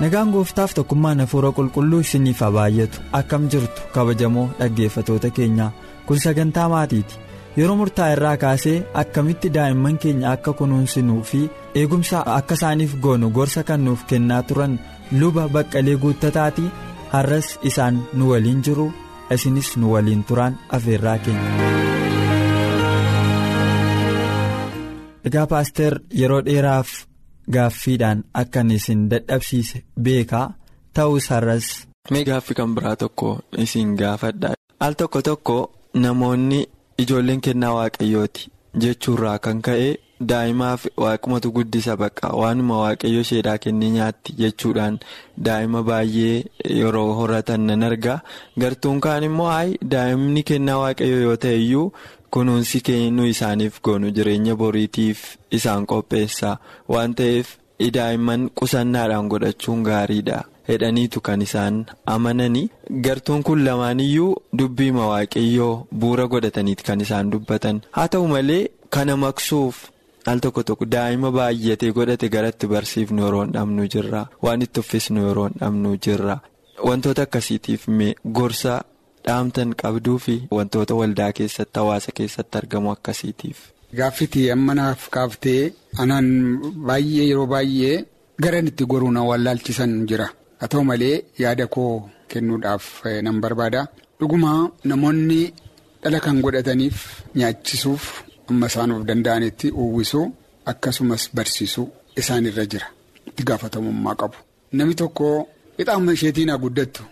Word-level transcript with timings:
Nagaan 0.00 0.30
gooftaaf 0.34 0.72
tokkummaan 0.76 1.20
hafuura 1.22 1.50
qulqulluu 1.56 2.00
isiniif 2.04 2.40
baay'atu 2.56 2.98
akkam 3.18 3.42
jirtu 3.52 3.80
kabajamoo 3.94 4.46
dhaggeeffatoota 4.60 5.30
keenyaa 5.38 5.70
kun 6.06 6.18
sagantaa 6.24 6.68
maatiiti 6.74 7.14
yeroo 7.58 7.76
murtaa'e 7.80 8.12
irraa 8.16 8.36
kaasee 8.44 8.76
akkamitti 9.02 9.48
daa'imman 9.56 9.98
keenya 10.04 10.30
akka 10.34 10.52
kunuunsinuu 10.60 11.20
fi 11.30 11.40
eegumsa 11.80 12.18
akka 12.38 12.54
isaaniif 12.60 12.92
goonu 13.04 13.30
gorsa 13.36 13.62
kan 13.68 13.80
nuuf 13.88 14.04
kennaa 14.12 14.42
turan 14.48 14.78
luba 15.20 15.44
baqqalee 15.54 15.96
guuttataati 16.04 16.64
har'as 17.12 17.48
isaan 17.72 17.96
nu 18.16 18.24
waliin 18.32 18.62
jiru 18.68 18.86
isinis 19.36 19.70
nu 19.76 19.92
waliin 19.94 20.24
turaan 20.28 20.54
afeerraa 20.76 21.18
keenya. 21.24 21.50
egaa 25.28 25.46
paaster 25.52 25.92
yeroo 26.20 26.42
dheeraaf. 26.46 26.88
Gaaffiidhaan 27.54 28.24
akkan 28.42 28.70
isin 28.76 29.08
dadhabsiise 29.10 29.78
beekaa 30.04 30.46
ta'us 30.94 31.28
har'as. 31.32 31.66
Mee 32.10 32.24
gaaffii 32.28 32.54
kan 32.58 32.74
biraa 32.76 32.96
tokko 32.96 33.28
isin 33.64 33.96
gaafadha. 34.00 34.54
Al 34.80 34.94
tokko 35.00 35.22
tokko 35.22 35.56
namoonni 35.94 36.60
ijoolleen 37.02 37.40
kennaa 37.46 37.74
waaqayyooti 37.78 38.48
jechuurraa 38.82 39.38
kan 39.44 39.58
ka'e 39.66 39.88
daa'imaaf 40.30 40.82
waaqumatu 41.02 41.50
guddisa 41.56 41.96
baqa 42.02 42.28
waanuma 42.40 42.76
waaqayyo 42.82 43.20
isheedhaa 43.26 43.58
kennee 43.64 43.90
nyaatti 43.96 44.32
jechuudhaan 44.40 44.98
daa'ima 45.46 45.82
baay'ee 45.88 46.44
yeroo 46.80 47.12
horatan 47.18 47.60
nan 47.70 47.82
arga 47.88 48.14
gartuun 48.60 49.00
kaan 49.06 49.24
immoo 49.28 49.50
daa'imni 49.94 50.42
kennaa 50.50 50.78
waaqayyo 50.84 51.18
yoo 51.26 51.36
ta'e 51.44 51.56
iyyuu. 51.64 51.92
Kunuunsi 52.30 52.80
kennuu 52.86 53.26
isaaniif 53.32 53.80
goonu 53.82 54.10
jireenya 54.16 54.54
boriitiif 54.56 55.20
isaan 55.58 55.86
qopheessa. 55.86 56.56
Waan 56.88 57.14
ta'eef 57.14 57.56
daa'imman 57.96 58.50
qusannaadhaan 58.60 59.28
godhachuun 59.32 59.82
gaariidha. 59.88 60.38
Hedhaniitu 60.68 61.20
kan 61.20 61.42
isaan 61.42 61.86
amananii. 62.06 62.70
Gartuun 63.04 63.42
kun 63.42 63.64
lamaaniyyuu 63.64 64.34
dubbiima 64.58 65.06
waaqayyoo 65.12 65.86
bu'uura 66.00 66.26
godhataniiti 66.34 66.84
kan 66.84 67.00
isaan 67.00 67.32
dubbatan. 67.32 67.80
Haa 67.96 68.08
ta'u 68.08 68.28
malee 68.28 68.68
kana 68.90 69.16
maqsuuf 69.16 69.88
al 70.26 70.38
tokko 70.44 70.62
tokko 70.62 70.84
daa'ima 70.92 71.30
baay'atee 71.38 71.90
godhate 71.96 72.28
garatti 72.28 72.66
barsiifnu 72.74 73.24
yeroo 73.24 73.42
hin 73.44 73.52
dhabnu 73.56 73.88
jirra. 73.94 74.26
Waan 74.42 74.62
itti 74.62 74.80
uffisnu 74.84 75.26
yeroo 75.26 75.48
hin 75.48 75.58
dhabnu 75.60 75.96
jirra. 76.06 76.38
Wantoota 76.88 77.22
akkasiitiif 77.22 77.88
gorsa. 78.38 78.80
Dhaamtan 79.26 79.70
qabduu 79.82 80.18
fi 80.24 80.34
wantoota 80.56 80.94
waldaa 81.00 81.32
keessatti 81.38 81.78
hawaasa 81.80 82.10
keessatti 82.18 82.58
argamu 82.60 82.88
akkasiitiif. 82.94 83.58
Gaaffiti 83.98 84.42
amma 84.54 84.74
naaf 84.78 85.08
kaaftee 85.14 85.62
anaan 86.02 86.28
baay'ee 86.88 87.24
yeroo 87.30 87.46
baay'ee 87.54 87.96
garan 88.42 88.66
itti 88.70 88.84
goruu 88.92 89.10
na 89.16 89.22
wallaalchisan 89.30 89.92
jira 90.08 90.26
haa 90.60 90.68
ta'u 90.72 90.82
malee 90.90 91.16
yaada 91.42 91.66
koo 91.74 91.92
kennuudhaaf 92.30 92.84
nan 93.26 93.36
barbaada 93.44 93.80
dhuguma 94.20 94.52
namoonni 94.90 95.40
dhala 96.02 96.18
kan 96.24 96.36
godhataniif 96.44 96.96
nyaachisuuf 97.38 98.04
amma 98.50 98.66
isaanuuf 98.72 99.02
danda'anitti 99.08 99.68
uwwisuu 99.82 100.26
akkasumas 100.72 101.22
barsiisuu 101.36 101.86
isaanirra 102.20 102.64
jira 102.72 102.86
itti 103.28 103.42
gaafatamummaa 103.48 104.14
qabu 104.20 104.38
namni 104.78 104.94
tokko 105.02 105.26
ixaama 105.80 106.12
isheetiin 106.16 106.50
haa 106.52 106.62
guddattu. 106.64 107.02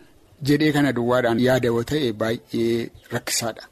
Jedhee 0.47 0.73
kana 0.77 0.93
duwwaadhaan 0.97 1.41
yaada 1.47 1.69
yoo 1.73 1.83
ta'e 1.91 2.13
baay'ee 2.21 2.91
rakkisaadha. 3.15 3.63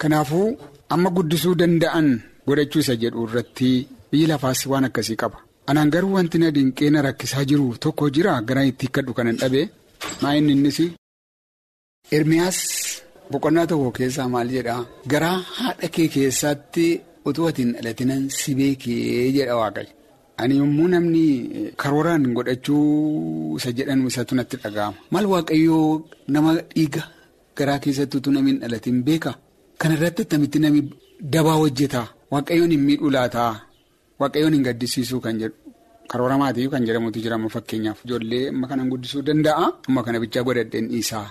Kanaafuu 0.00 0.48
amma 0.94 1.10
guddisuu 1.16 1.54
danda'an 1.60 2.08
godhachuu 2.46 2.80
isa 2.84 2.94
jedhu 3.02 3.24
irratti 3.28 3.70
biyyi 4.10 4.26
lafaas 4.32 4.60
waan 4.70 4.84
akkasii 4.88 5.16
qaba. 5.22 5.38
Anaan 5.70 5.90
garuu 5.94 6.12
wanti 6.16 6.38
na 6.38 6.50
dinqee 6.56 6.90
na 6.90 7.02
rakkisaa 7.06 7.44
jiru 7.50 7.66
tokko 7.84 8.10
jira 8.14 8.34
gara 8.48 8.62
itti 8.70 8.86
hikkadhu 8.86 9.12
kanan 9.18 9.36
dhabee 9.42 9.66
maa 10.22 10.34
inni 10.38 10.52
innis. 10.56 10.78
Ermiyaas 12.16 12.58
boqonnaa 13.32 13.66
tokko 13.70 13.90
keessaa 13.98 14.28
maal 14.34 14.48
jedhaa 14.56 14.82
garaa 15.12 15.38
haadha 15.58 15.88
kee 15.94 16.08
keessatti 16.16 16.86
utuu 17.28 17.48
ati 17.50 17.62
hin 17.64 17.72
dhalatinan 17.76 18.22
si 18.38 18.54
beekee 18.58 19.32
jedha 19.36 19.54
waaqayyo. 19.60 19.92
Ani 20.38 20.54
yommuu 20.60 20.88
namni 20.92 21.22
karooraan 21.80 22.24
godhachuu 22.36 23.56
isa 23.58 23.70
jedhan 23.76 24.06
isatu 24.06 24.34
natti 24.38 24.56
dhaga'ama. 24.62 24.96
Maal 25.12 25.26
waaqayyoo 25.32 26.04
nama 26.28 26.50
dhiiga 26.74 27.02
garaa 27.56 27.78
keessatti 27.84 28.16
utuu 28.18 28.32
namni 28.34 28.50
hin 28.52 28.60
dhalatin 28.62 28.98
beeka? 29.06 29.32
Kana 29.80 29.94
irratti 29.96 30.22
attamitti 30.26 30.58
namni 30.64 30.82
dabaa 31.34 31.56
hojjetaa? 31.60 32.06
Waaqayyoon 32.32 32.70
hin 32.74 32.82
miidhuu 32.88 33.10
laataa? 33.16 33.52
Waaqayyoon 34.20 34.54
hin 34.56 34.64
gaddisiisuu 34.66 35.20
kan 35.24 35.38
jedhu 35.42 35.56
karoora 36.10 36.36
maatii 36.42 36.68
kan 36.74 36.84
jedhamutu 36.88 37.18
jira 37.24 37.34
amma 37.38 37.48
fakkeenyaaf. 37.54 37.98
Ijoollee 38.04 38.48
amma 38.52 38.66
kanan 38.70 38.88
guddisuu 38.92 39.22
danda'a. 39.28 39.64
Amma 39.88 40.02
kana 40.04 40.20
bichaa 40.24 40.42
godhadheen 40.48 40.88
dhiisaa 40.92 41.26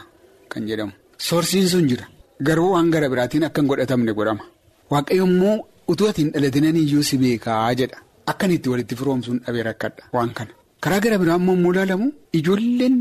kan 0.49 0.65
jedhamu. 0.69 0.91
Soorsiin 1.27 1.67
sun 1.73 1.87
jira. 1.91 2.05
Garuu 2.47 2.71
waan 2.73 2.89
gara 2.93 3.07
biraatiin 3.13 3.43
akka 3.49 3.61
hin 3.61 3.67
godhatamne 3.69 4.13
godhama. 4.17 4.43
Waaqayyo 4.91 5.25
immoo 5.29 5.55
utuu 5.93 6.09
ati 6.09 6.21
hin 6.25 6.31
dhalatinan 6.33 6.75
iyyuu 6.81 7.03
si 7.11 7.17
beekaa 7.21 7.73
jedha. 7.81 7.97
Akkan 8.31 8.51
itti 8.55 8.69
walitti 8.73 8.95
firoomsuun 8.99 9.39
dhabee 9.45 9.63
rakkadha 9.69 10.03
waan 10.15 10.31
kana. 10.37 10.51
Karaa 10.83 10.99
gara 11.03 11.17
biraa 11.21 11.37
immoo 11.41 11.53
immoo 11.57 11.73
ilaalamu 11.73 12.07
ijoolleen 12.39 12.97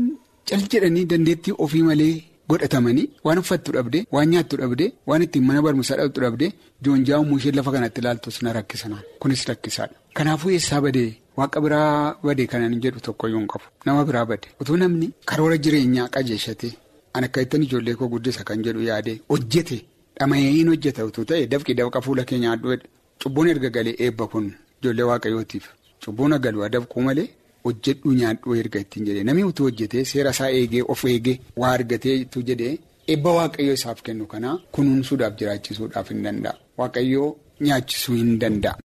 cal 0.49 0.61
jedhanii 0.71 1.05
dandeettii 1.11 1.53
ofii 1.65 1.83
malee 1.89 2.13
godhatamanii 2.49 3.05
waan 3.25 3.39
uffattu 3.41 3.71
dhabdee 3.75 4.03
waan 4.15 4.29
nyaattu 4.31 4.57
dhabdee 4.61 4.89
waan 5.09 5.23
ittiin 5.25 5.45
mana 5.47 5.61
barumsaa 5.65 5.97
dhabdu 6.01 6.21
dhabdee 6.25 6.51
joonjaa 6.87 7.19
uumuu 7.19 7.37
ishee 7.41 7.51
lafa 7.59 7.71
kanatti 7.75 8.01
ilaaltus 8.01 8.41
na 8.43 8.53
rakkisanaan 8.57 9.03
kunis 9.19 9.45
rakkisaadha. 9.49 9.95
Kanaafuu 10.17 10.51
eessaa 10.57 10.81
badee 10.85 11.09
waaqa 11.39 11.61
biraa 11.65 12.15
badee 12.27 12.45
kanan 12.51 12.75
jedhu 12.83 12.99
tokkoyyuu 13.07 13.39
hin 13.39 13.47
qabu 13.53 13.65
nama 13.85 14.03
biraa 14.09 14.25
bade 14.31 14.47
utuu 14.61 14.77
namni 14.81 15.09
karoora 15.31 15.57
jireenyaa 15.67 16.07
qajeeshatee 16.17 16.73
an 17.13 17.23
akka 17.29 17.41
ittiin 17.47 17.63
ijoollee 17.67 17.95
koo 18.01 18.07
guddisa 18.13 18.43
kan 18.49 18.61
jedhu 18.67 18.81
yaadee 18.89 19.17
hojjete 19.33 19.79
dhama'een 20.19 20.69
hojjeta 20.73 21.05
utuu 21.09 21.25
ta'e 21.31 21.47
dafqi 21.55 21.73
dafqa 21.81 22.01
fuula 22.05 22.23
keenya 22.31 22.51
aduu 22.57 22.77
cubbuun 23.23 23.47
erga 23.55 23.69
galee 23.79 23.95
eebba 24.07 24.27
kun. 24.35 24.47
Ijoollee 24.85 25.09
waaqayyootiif 25.11 25.65
cubbuun 26.03 26.33
agalu 26.37 26.65
adabquu 26.67 27.01
malee 27.05 27.29
hojjedhu 27.65 28.11
nyaadhuu 28.19 28.55
erga 28.61 28.79
ittiin 28.83 29.05
jedhee 29.07 29.23
namni 29.27 29.45
utuu 29.51 29.65
hojjetee 29.67 30.03
seera 30.11 30.33
isaa 30.35 30.49
eegee 30.57 30.83
of 30.93 31.01
eegee 31.13 31.37
waa 31.61 31.71
argatee 31.77 32.15
itti 32.23 32.43
jedhee 32.49 32.73
eebba 33.13 33.31
waaqayyoo 33.37 33.77
isaaf 33.79 33.99
kennu 34.07 34.27
kanaa 34.33 34.55
kunuunsuudhaaf 34.75 35.33
jiraachisuudhaaf 35.39 36.11
hin 36.13 36.21
danda'a. 36.27 36.55
Waaqayyoo 36.79 37.29
nyaachisuu 37.65 38.15
hin 38.21 38.31
danda'a. 38.43 38.75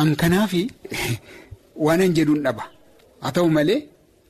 An 0.00 0.10
kanaafi 0.22 0.62
waan 1.86 2.04
hin 2.06 2.16
jedhuun 2.18 2.42
dhaba 2.46 2.68
haa 3.22 3.34
ta'u 3.38 3.50
malee 3.58 3.80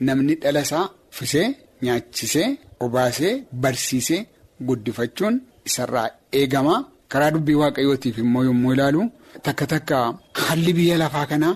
namni 0.08 0.40
dhala 0.42 0.66
isaa 0.68 0.86
fisee 1.18 1.46
nyaachisee 1.86 2.48
obaasee 2.86 3.34
barsiisee 3.62 4.22
guddifachuun 4.68 5.42
isarraa 5.70 6.08
eegama 6.40 6.74
karaa 7.14 7.34
dubbii 7.36 7.60
waaqayyootiif 7.62 8.24
immoo 8.24 8.48
yommuu 8.50 8.74
ilaalu. 8.76 9.10
Takka 9.44 9.64
takka 9.72 9.96
haalli 10.42 10.72
biyya 10.76 10.96
lafaa 11.02 11.26
kanaa 11.30 11.54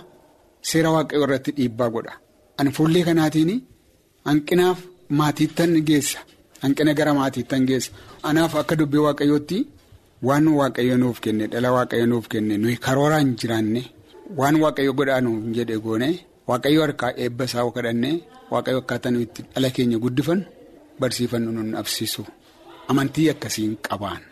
seera 0.68 0.90
waaqayyoo 0.94 1.24
irratti 1.26 1.50
dhiibbaa 1.58 1.90
godha. 1.94 2.12
Ani 2.58 2.70
fuullee 2.76 3.04
kanaatiin 3.08 3.50
hanqinaaf 4.28 4.78
maatiittan 5.18 5.72
geessa. 5.88 6.18
Hanqina 6.62 6.92
gara 6.98 7.12
maatiittan 7.20 7.62
geessa. 7.68 7.90
Anaaf 8.28 8.52
akka 8.60 8.74
dubbii 8.80 9.02
waaqayyootti 9.06 9.58
waan 10.28 10.46
waaqayyo 10.60 10.96
nuuf 11.02 11.18
kenne 11.24 11.44
dhala 11.52 11.68
waaqayyo 11.76 12.06
nuuf 12.12 12.26
kenne 12.32 12.54
nuyi 12.62 12.76
karooraan 12.86 13.28
jiraanne 13.40 13.82
waan 14.38 14.56
waaqayyo 14.62 14.92
godhaa 14.98 15.20
nuuf 15.26 15.40
jedhe 15.56 15.76
goone 15.84 16.08
waaqayyo 16.48 16.80
harkaa 16.84 17.12
eebba 17.22 17.44
isaa 17.48 17.70
kadhanne 17.76 18.10
waaqayyo 18.52 18.78
akkaataa 18.82 19.12
nuyi 19.14 19.24
itti 19.28 19.40
dhala 19.54 19.68
keenya 19.76 19.98
guddifannu 20.04 20.44
barsiifannu 21.00 21.50
nun 21.56 21.70
absiisu. 21.80 22.22
Amantii 22.90 23.28
akkasiin 23.32 23.72
qabaan. 23.86 24.22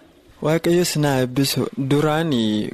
Waaqayyoos 0.46 0.92
na 1.02 1.10
eebbisu 1.20 1.66
duraan 1.90 2.30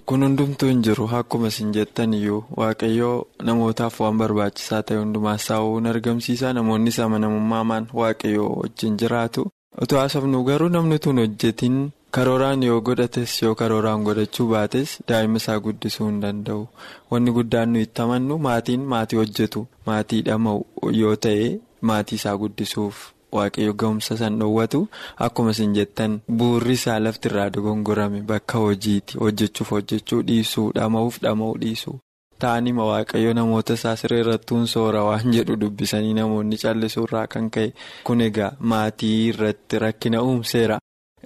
kun 0.06 0.22
hundumtuu 0.22 0.69
hin 0.69 0.82
jiru. 0.84 1.08
Akkuma 1.19 1.49
isin 1.49 1.72
jettan 1.72 2.12
iyyuu 2.12 2.44
waaqayyoo 2.61 3.26
namootaaf 3.43 4.00
waan 4.00 4.19
barbaachisaa 4.20 4.82
ta'e 4.82 4.99
hundumaa 5.00 5.38
saawwan 5.46 5.87
argamsiisa 5.93 6.52
namoonni 6.52 6.93
amanamummaan 7.06 7.88
waaqayyoo 8.00 8.50
wajjin 8.61 8.96
jiraatu. 9.00 9.46
Utuu 9.82 9.99
haasofnu 9.99 10.44
garuu 10.44 10.69
namni 10.69 10.99
tun 10.99 11.19
hojjetiin 11.22 11.78
karooraan 12.11 12.62
yoo 12.62 12.81
godhates 12.81 13.40
yoo 13.43 13.55
karooraan 13.55 14.05
godhachuu 14.05 14.46
baates 14.52 14.99
daa'ima 15.08 15.37
isaa 15.43 15.58
guddisuu 15.60 16.06
hin 16.10 16.20
danda'u. 16.26 16.69
Wanni 17.10 17.31
guddaan 17.38 17.72
nuyi 17.72 17.82
itti 17.88 18.02
amannu 18.02 18.38
maatiin 18.38 18.84
maatii 18.93 19.17
hojjetu 19.22 19.67
maatii 19.87 20.22
dhama'u 20.28 20.93
yoo 21.00 21.17
ta'e 21.17 21.49
maatii 21.81 22.17
isaa 22.20 22.37
guddisuuf 22.37 23.02
waaqayyo 23.38 23.72
ga'umsa 23.82 24.16
san 24.20 24.38
dhoowwatu 24.40 24.81
akkuma 25.26 25.50
isin 25.56 25.75
jettan 25.78 26.20
buurri 26.38 26.72
isaa 26.78 26.98
lafti 27.06 27.28
irraa 27.31 27.50
dogongorame 27.56 28.20
bakka 28.31 28.58
hojiiti 28.64 29.19
hojjechuuf 29.25 29.70
hojjechuu 29.76 30.22
dhiisuu 30.28 30.70
dhama'uuf 30.78 31.20
dhama'uu 31.26 31.58
dhiisuu. 31.64 31.96
Ta'anima 32.38 32.84
waaqayyo 32.90 33.32
namoota 33.38 33.75
isaa 33.78 33.96
siree 33.96 34.20
irrattuun 34.22 34.66
soora 34.76 35.02
waan 35.08 35.32
jedhu 35.36 35.56
dubbisanii 35.60 36.14
namoonni 36.20 36.56
callisuu 36.62 37.04
irraa 37.08 37.26
kan 37.34 37.50
ka'e 37.56 37.69
kun 38.08 38.20
egaa 38.31 38.52
maatii 38.72 39.14
irratti 39.28 39.78
rakkina 39.84 40.22
uumseera. 40.22 40.78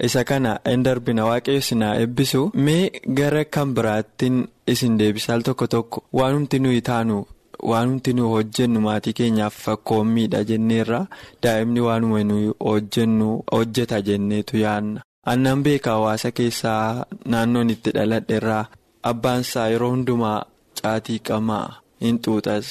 Isa 0.07 0.23
kana 0.25 0.51
hin 0.69 0.83
darbina 0.87 1.25
waaqayyo 1.29 1.61
sinaa 1.69 1.95
eebbisu 2.03 2.43
mee 2.67 2.91
gara 3.21 3.45
kan 3.55 3.73
biraattiin 3.79 4.37
isin 4.75 4.99
deebisaal 5.01 5.41
tokko 5.49 5.67
tokko 5.75 6.05
waanumti 6.19 6.59
nuyi 6.67 6.83
taanu 6.89 7.17
waanumti 7.63 8.13
nuyi 8.13 8.29
hojjennu 8.35 8.81
maatii 8.81 9.13
keenyaaf 9.21 9.55
fakkoommiidha 9.65 10.45
jenneerra 10.45 11.01
daa'imni 11.43 11.81
waanuma 11.81 12.25
nuyi 12.25 12.53
hojjennu 12.65 13.43
hojjeta 13.53 14.01
jenneetu 14.03 14.57
yaanna. 14.65 15.01
Annan 15.27 15.63
beeka 15.63 15.91
hawaasa 15.91 16.31
keessaa 16.31 17.07
naannoon 17.25 17.71
itti 17.71 17.91
dhaladheerraa 17.97 18.65
abbaansaa 19.03 19.69
yeroo 19.69 19.91
hundumaa. 19.91 20.45
Caatii 20.83 21.19
qamaa 21.19 21.81
hin 22.01 22.19
xuuxas. 22.25 22.67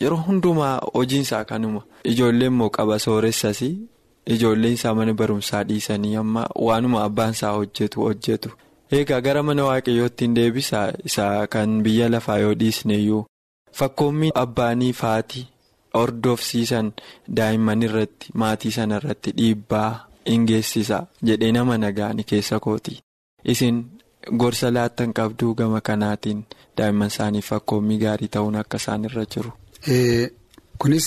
Yeroo 0.00 0.18
hundumaa 0.26 0.80
hojiinsaa 0.94 1.44
kanuma. 1.44 1.80
Ijoolleen 2.04 2.52
immoo 2.52 2.70
qaba 2.70 2.98
sooressas 2.98 3.62
ijoolleen 4.34 4.74
isaa 4.74 4.94
mana 4.94 5.14
barumsaa 5.14 5.62
dhiisanii 5.68 6.16
amma 6.22 6.42
waanuma 6.66 7.02
abbaan 7.04 7.30
isaa 7.36 7.52
hojjetu 7.52 8.00
hojjetu. 8.00 8.50
Eegaa 8.92 9.20
gara 9.20 9.42
mana 9.42 9.64
waaqayyootti 9.64 10.24
hin 10.24 10.34
deebisaa? 10.36 10.92
Isaa 11.04 11.46
kan 11.46 11.82
biyya 11.82 12.08
lafaa 12.08 12.38
yoo 12.38 12.54
dhiisneeyyuu 12.54 13.24
fakkoommiin 13.78 14.32
abbaanii 14.44 14.92
faatii 15.02 15.44
hordofsiisan 15.94 16.92
daa'imman 17.36 17.82
irratti 17.88 18.26
maatii 18.42 18.72
sana 18.78 18.96
irratti 19.02 19.30
dhiibbaa 19.38 19.90
hin 20.30 20.44
geessisa 20.50 20.98
jedhee 21.30 21.52
nama 21.58 21.78
nagaani 21.84 22.24
keessa 22.32 22.60
kooti 22.68 22.98
isin. 23.54 23.84
Gorsa 24.42 24.68
laattan 24.74 25.12
qabduu 25.16 25.52
gama 25.58 25.80
kanaatiin 25.88 26.38
daa'imman 26.78 27.10
isaaniif 27.12 27.46
fakkoommii 27.52 27.98
gaarii 28.04 28.28
ta'uun 28.36 28.56
akka 28.62 28.76
isaan 28.82 29.04
irra 29.08 29.24
jiru. 29.34 29.52
Kunis 30.82 31.06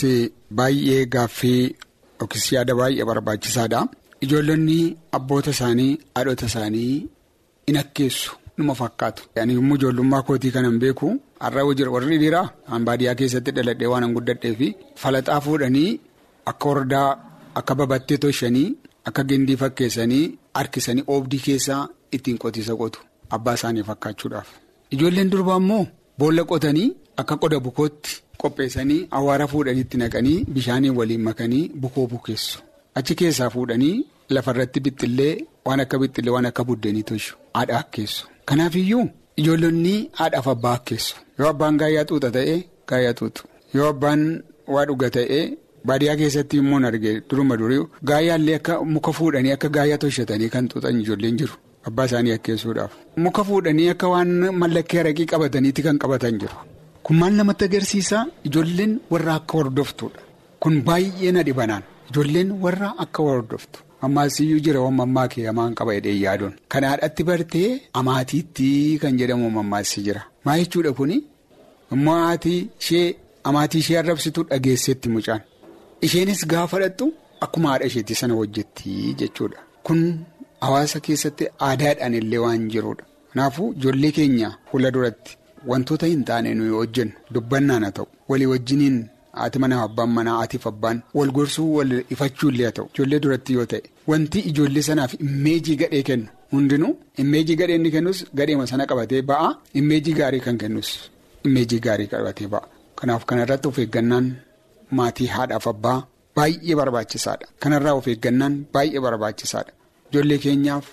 baay'ee 0.59 1.01
gaaffii 1.15 1.75
yookiis 2.21 2.45
yaada 2.53 2.75
baay'ee 2.79 3.05
barbaachisaadha. 3.09 3.81
Ijoollonni 4.25 4.79
abboota 5.17 5.49
isaanii 5.57 5.91
haadhota 6.15 6.45
isaanii 6.51 6.93
hin 7.67 7.77
akkeessu 7.83 8.31
numa 8.59 8.75
fakkaatu. 8.81 9.23
Ani 9.41 9.53
immoo 9.61 9.77
ijoollummaa 9.79 10.21
kootii 10.27 10.51
kanan 10.55 10.77
beeku 10.83 11.09
har'a 11.43 11.63
warri 11.95 12.17
dhiiraa 12.23 12.45
an 12.75 12.85
baadiyyaa 12.87 13.15
keessatti 13.21 13.51
dhaladhee 13.57 13.89
waan 13.93 14.03
an 14.07 14.13
guddadhee 14.17 14.53
fi 14.59 14.67
falaxaa 15.01 15.39
fuudhanii 15.47 15.89
akka 16.51 16.69
hordaa 16.69 17.09
akka 17.59 17.75
babattee 17.79 18.17
toshanii 18.23 18.67
akka 19.11 19.23
gindii 19.29 19.57
fakkeessanii 19.63 20.23
harkisanii 20.59 21.03
oobdii 21.13 21.39
keessaa 21.47 21.81
ittiin 22.17 22.37
qotiisa 22.43 22.75
qotu. 22.81 22.99
Abbaa 23.35 23.53
isaanii 23.59 23.83
fakkaachuudhaaf. 23.89 24.47
Ijoolleen 24.95 25.29
durbaa 25.31 25.57
immoo 25.63 25.85
boolla 26.19 26.43
qotanii 26.51 26.87
akka 27.21 27.35
qoda 27.41 27.59
bukootti 27.65 28.21
qopheessanii 28.41 29.01
awwaara 29.17 29.47
fuudhanii 29.51 29.81
itti 29.85 29.97
naqanii 30.01 30.45
bishaanii 30.55 30.89
waliin 30.99 31.21
makanii 31.27 31.69
bukoo 31.81 32.07
bukeessu. 32.13 32.59
Achi 32.95 33.15
keessaa 33.19 33.49
fuudhanii 33.55 34.05
lafarratti 34.35 34.79
bixxillee 34.85 35.33
waan 35.65 35.79
akka 35.83 35.97
bixxillee 36.01 36.33
waan 36.35 36.45
akka 36.51 36.63
buddeenii 36.69 37.03
tolchu 37.09 37.35
haadha 37.53 37.77
akkeessu. 38.51 38.69
Kanaafiyyuu 38.79 39.09
ijoollonni 39.37 40.09
haadhaaf 40.13 40.47
abbaa 40.47 40.73
akkeessu. 40.73 41.15
Yoo 41.39 41.49
abbaan 41.49 41.77
gaayyaa 41.77 42.05
xuuxa 42.09 42.31
ta'ee 42.31 42.57
gaayyaa 42.89 43.13
xuuxu. 43.19 43.43
Yoo 43.73 43.89
abbaan 43.89 44.21
waa 44.67 44.85
dhuga 44.85 45.09
ta'ee 45.09 45.57
baadiyyaa 45.85 46.15
keessatti 46.21 46.57
immoo 46.57 46.79
argee 46.87 47.21
duruma 47.29 47.57
durii 47.57 47.83
gaayyaallee 48.03 48.55
akka 48.55 48.73
muka 48.93 49.11
fuudhanii 49.17 49.51
akka 49.57 49.69
gaayyaa 49.69 49.97
tolchatanii 49.97 50.49
kan 50.49 50.67
xuuxan 50.71 51.01
ijoolleen 51.01 51.37
jiru. 51.37 51.53
Abbaa 51.87 52.05
isaanii 52.05 52.31
akkeessuudhaaf. 52.37 52.91
Muka 53.17 53.43
fuudhanii 53.43 53.89
akka 53.89 54.07
waan 54.13 54.31
mallattee 54.61 54.97
haraqii 55.01 55.25
qabataniitti 55.33 55.81
kan 55.83 55.97
qabatan 55.99 56.39
jiru. 56.41 56.55
Kun 57.03 57.15
maal 57.17 57.33
namatti 57.33 57.65
agarsiisa 57.65 58.25
ijoolleen 58.43 58.99
warra 59.11 59.33
akka 59.39 59.57
hordoftuudha. 59.57 60.19
Kun 60.59 60.81
baay'ee 60.87 61.31
na 61.31 61.43
dhibanaan 61.43 61.83
ijoolleen 62.11 62.51
warra 62.63 62.93
akka 62.97 63.23
hordoftu. 63.23 63.79
Ammaasiyyuu 64.07 64.59
jira 64.65 64.81
waan 64.85 64.93
mammaa 65.01 65.27
kee 65.33 65.45
hamaan 65.49 65.73
qaba 65.79 65.93
jedhee 65.97 66.17
yaaduun. 66.25 66.53
Kan 66.71 66.83
haadhatti 66.89 67.23
bartee 67.29 67.69
amaatiitti 68.01 68.67
kan 69.01 69.17
jedhamu 69.21 69.49
mammaassi 69.57 70.01
jira. 70.07 70.21
Maa 70.45 70.57
jechuudha 70.61 70.93
kuni 70.99 71.17
haati 72.07 72.55
ishee 72.81 73.05
amaatii 73.43 73.79
ishee 73.85 73.97
arrabsitu 74.01 74.43
dhageesseetti 74.49 75.09
mucaan. 75.15 75.41
Isheenis 76.01 76.45
gaafa 76.47 76.79
dhattu 76.83 77.13
akkuma 77.45 77.69
haadha 77.69 77.85
isheetti 77.91 78.15
sana 78.15 78.33
hojjetti 78.33 79.13
jechuudha. 79.23 79.57
Kun. 79.83 80.03
Hawaasa 80.61 80.99
keessatti 80.99 81.45
aadaadhaan 81.67 82.13
illee 82.19 82.37
waan 82.45 82.63
jirudha. 82.71 83.03
Kanaafuu 83.33 83.67
ijoollee 83.73 84.11
keenya 84.17 84.49
fuula 84.71 84.89
duratti 84.95 85.37
wantoota 85.67 86.05
hin 86.09 86.23
taane 86.29 86.53
nuyi 86.53 86.69
hojjennu 86.79 87.13
dubbannaan 87.33 87.83
haa 87.85 87.91
ta'u 87.99 88.07
walii 88.29 88.45
wajjiniin 88.53 88.97
haati 89.37 89.59
manaa 89.63 89.81
abbaan 89.87 90.11
manaa 90.17 90.37
haatiif 90.39 90.67
abbaan 90.71 90.97
wal 91.17 91.31
gorsuu 91.37 91.69
wal 91.77 91.91
ifachuu 92.15 92.49
illee 92.51 92.65
haa 92.67 92.75
ta'u 92.79 92.87
ijoollee 92.93 93.19
duratti 93.25 93.53
yoo 93.57 93.65
ta'e 93.73 93.81
wanti 94.11 94.39
ijoollee 94.51 94.81
sanaaf 94.89 95.13
immeejii 95.27 95.75
gadhee 95.81 96.03
kennu 96.09 96.27
hundinuu 96.53 96.93
immeejii 97.23 97.55
gadhee 97.61 97.75
inni 97.79 97.91
kennus 97.95 98.19
gadheema 98.41 98.67
sana 98.71 98.85
qabatee 98.91 99.21
ba'a 99.31 99.49
immeejii 99.81 100.13
gaarii 100.19 100.39
kan 100.47 100.57
kennus 100.63 100.89
immeejii 101.47 101.79
gaarii 101.87 102.07
qabatee 102.13 102.47
ba'a. 102.53 102.67
Kanaaf 102.99 103.23
kanarratti 103.29 103.67
of 103.71 103.77
eeggannaan 103.83 104.25
maatii 104.97 105.27
haadhaaf 105.35 105.67
abbaa 105.73 105.97
baay'ee 106.37 106.75
barbaachisaadha. 106.79 107.45
Kanarraa 107.63 107.93
of 107.99 108.07
eeggannaan 108.13 108.55
baay'ee 108.73 109.01
barbaachisaadha. 109.05 109.71
Ijoollee 110.11 110.37
keenyaaf 110.45 110.85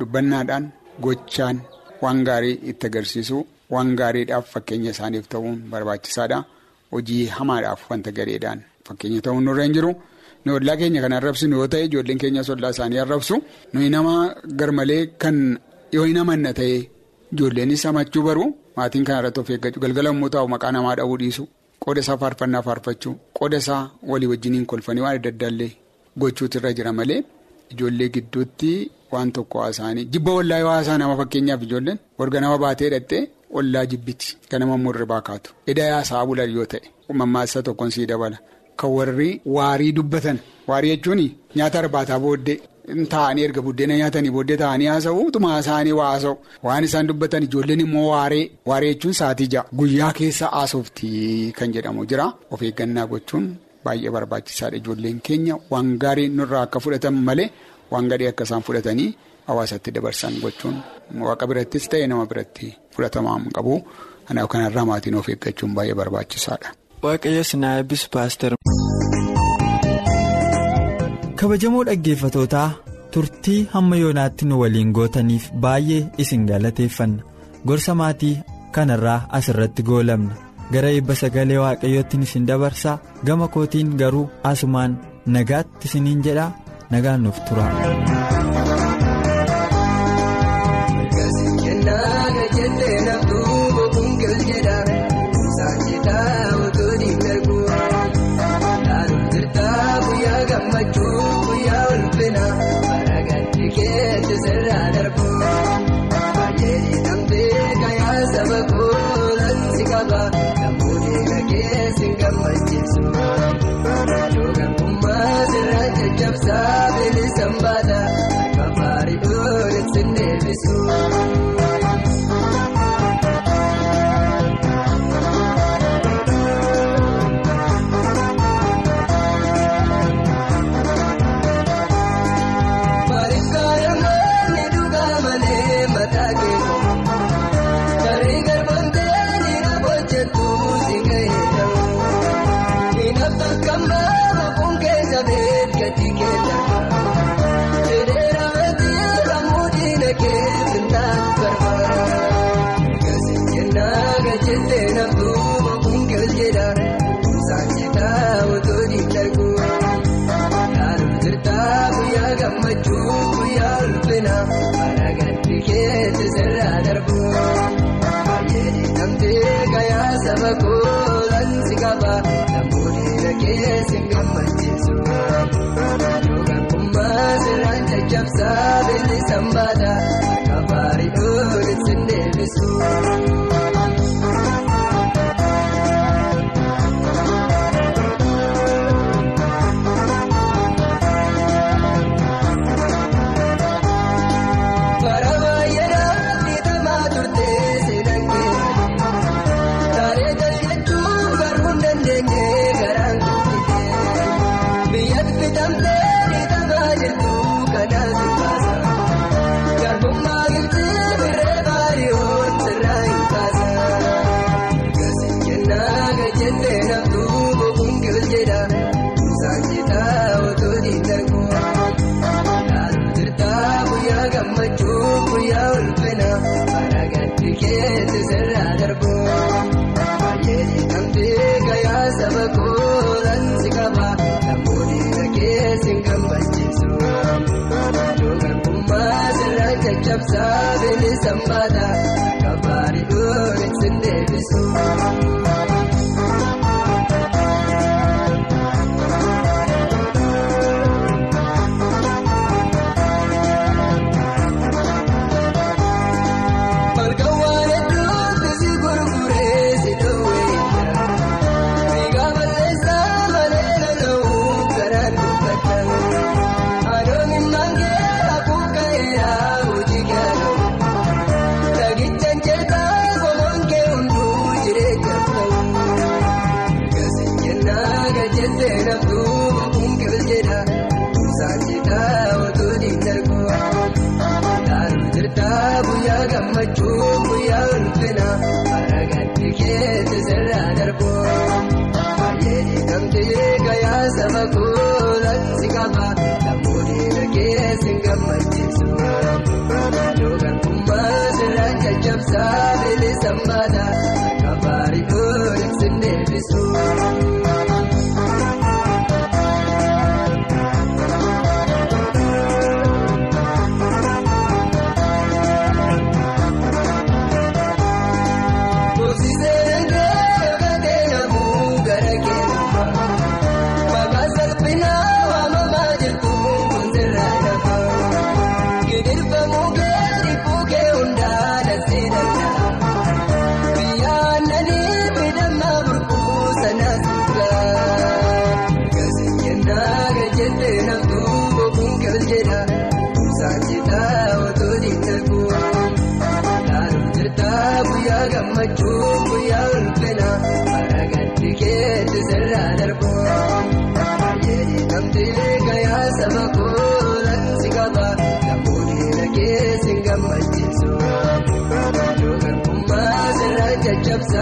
dubbannaadhaan 0.00 0.64
gochaan 1.04 1.58
waan 2.02 2.20
gaarii 2.28 2.56
itti 2.72 2.86
agarsiisu 2.90 3.38
waan 3.74 3.90
gaariidhaaf 4.00 4.46
fakkeenya 4.54 4.90
isaaniif 4.94 5.26
ta'uun 5.34 5.56
barbaachisaadha. 5.72 6.38
Hojii 6.92 7.26
hamaadhaaf 7.38 7.80
wanta 7.90 8.10
gareedhaan 8.18 8.60
fakkeenya 8.88 9.20
ta'uun 9.26 9.44
nurra 9.48 9.64
hin 9.66 9.74
jiru. 9.76 9.90
Nuyi 10.44 10.56
ollaa 10.60 10.76
keenya 10.80 11.00
kan 11.04 11.12
arrabsinu 11.18 11.56
yoo 11.60 11.66
ta'e 11.72 11.84
ijoolleen 11.88 12.18
keenyas 12.22 12.48
ollaa 12.54 12.70
isaanii 12.76 12.98
arrabsu. 13.04 13.34
Nuyi 13.72 13.88
nama 13.96 14.14
garmalee 14.60 15.02
kan 15.22 15.36
yoo 15.96 16.04
hin 16.10 16.18
amanna 16.22 16.52
ta'e 16.60 16.76
ijoolleenis 17.32 17.84
hamachuu 17.88 18.22
baru 18.28 18.44
maatiin 18.76 19.04
kana 19.08 19.18
irratti 19.22 19.40
of 19.42 19.50
eeggachuu 19.56 19.80
galgala 19.84 20.10
immoo 20.16 20.28
taa'u 20.36 20.48
maqaa 20.54 20.72
namaa 20.76 20.94
dhabuu 21.00 21.18
dhiisu. 21.24 21.44
Qooda 21.84 22.00
isaa 22.04 22.16
faarfannaa 22.22 22.62
faarfachuu 22.68 23.14
qooda 23.38 23.58
isaa 23.64 23.82
walii 24.12 24.30
wajjiniin 24.32 24.66
kolfanii 24.72 25.02
waan 25.06 25.16
adda 25.20 25.30
addaallee 25.34 25.70
gochuutu 26.22 26.58
irra 26.58 26.72
jira 26.78 26.92
malee. 27.00 27.20
Ijoollee 27.72 28.08
gidduutti 28.16 28.70
waan 29.12 29.30
tokko 29.36 29.60
haasaanii 29.62 30.04
jibba 30.14 30.30
yoo 30.62 30.70
haasaa 30.74 30.98
nama 31.02 31.16
fakkeenyaaf 31.20 31.62
ijoolleen 31.68 31.98
warga 32.18 32.40
nama 32.44 32.58
baatee 32.64 32.86
hidhattee 32.88 33.22
ollaa 33.58 33.86
jibbiti. 33.90 34.36
Kan 34.48 34.60
nama 34.60 34.76
murribaa 34.84 35.20
kaatu 35.28 35.50
eda 35.66 35.84
haasaa 35.94 36.26
bulan 36.26 36.50
yoo 36.56 36.66
ta'e 36.72 36.88
mammaasa 37.20 37.62
tokkoon 37.68 37.90
sii 37.96 38.06
dabala. 38.10 38.38
Kan 38.78 38.90
warri 38.96 39.30
waarii 39.56 39.92
dubbatan. 39.98 40.38
Waarii 40.68 40.90
jechuun 40.96 41.22
nyaata 41.56 41.78
arbaataa 41.82 42.18
booddee 42.24 42.58
taa'anii 43.14 43.44
erga 43.46 43.62
buddeena 43.66 43.96
nyaatanii 44.00 44.30
booddee 44.36 44.56
taa'anii 44.62 44.86
haasa'u 44.92 45.24
utuma 45.30 45.48
haasa'anii 45.54 45.92
waa 46.00 46.10
haasa'u. 46.12 46.36
Waan 46.66 46.84
isaan 46.88 47.06
dubbatan 47.10 47.42
ijoolleen 47.48 47.80
immoo 47.86 48.06
waaree. 48.12 48.44
Waaree 48.68 48.92
jechuun 48.94 49.14
sa'aatii 49.20 49.48
ja'a. 49.54 49.64
Guyyaa 49.78 50.12
keessa 50.20 50.46
haasoftii 50.56 51.52
kan 51.58 51.72
jedhamu 51.74 52.06
jira. 52.12 52.26
Of 52.50 52.62
eeggannaa 52.68 53.06
gochuun. 53.12 53.46
Baay'ee 53.84 54.10
barbaachisaadha 54.16 54.76
ijoolleen 54.82 55.20
keenya. 55.26 55.56
Waan 55.70 55.96
gaarii 56.02 56.28
nurraa 56.38 56.62
akka 56.68 56.80
fudhatan 56.86 57.14
malee 57.28 57.50
waan 57.92 58.08
gadhee 58.10 58.28
akka 58.32 58.44
isaan 58.48 58.62
fudhatanii 58.68 59.08
hawaasatti 59.50 59.90
dabarsan 59.96 60.34
gochuun 60.44 60.76
waaqa 61.28 61.44
birattis 61.52 61.88
ta'e 61.94 62.06
nama 62.12 62.26
biratti 62.32 62.66
fudhatamaa 62.96 63.38
qabu. 63.56 63.74
Kanaaf 64.28 64.48
kanarraa 64.52 64.84
maatiin 64.90 65.14
of 65.20 65.28
eeggachuun 65.32 65.72
baay'ee 65.76 65.94
barbaachisaadha. 66.00 66.68
Waaqayyo 67.06 67.44
sinaa 67.52 67.74
eebbisu 67.80 68.06
paaster. 68.14 68.52
Kabajamoo 71.40 71.84
dhaggeeffatootaa 71.88 72.68
turtii 73.14 73.58
hamma 73.72 73.96
yoonaatti 74.02 74.44
nu 74.50 74.60
waliin 74.62 74.90
gootaniif 74.98 75.44
baay'ee 75.64 76.02
isin 76.24 76.44
galateeffanna 76.50 77.22
gorsa 77.66 77.94
maatii 78.00 78.36
kanarraa 78.76 79.20
asirratti 79.38 79.82
goolabna. 79.90 80.34
gara 80.72 80.90
eebba 80.96 81.14
sagalee 81.20 81.58
waaqayyootiin 81.62 82.22
isin 82.26 82.44
dabarsaa 82.50 82.98
gama 83.26 83.48
kootiin 83.54 83.88
garuu 84.02 84.26
asumaan 84.50 84.92
nagaatti 85.36 85.88
isiniin 85.90 86.22
jedhaa 86.26 86.50
nagaan 86.90 87.22
nuuf 87.24 87.38
tura. 87.48 87.66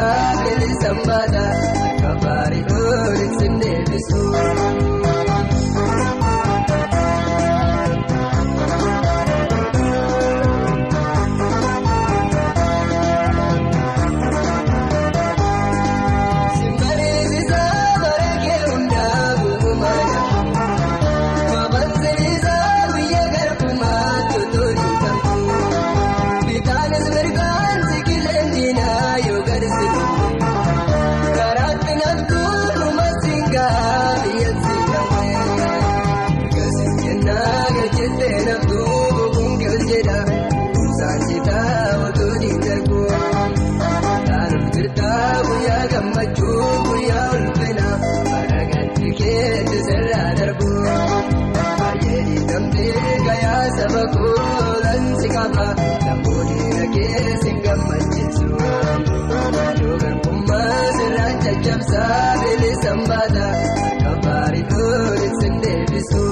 Caccabsaa 0.09 0.45
bilisaan 0.45 0.97
namoonni 56.06 56.58
dhagee 56.76 57.37
siin 57.42 57.58
gammachiisu 57.66 58.44
yookaan 59.82 60.18
kummaa 60.26 60.82
sirraa 60.98 61.32
caccabsaa 61.44 62.20
bilisaan 62.42 63.00
baata 63.12 63.46
kan 64.02 64.16
baari 64.26 64.62
tooli 64.72 65.28
siin 65.40 65.56
deebisu. 65.62 66.22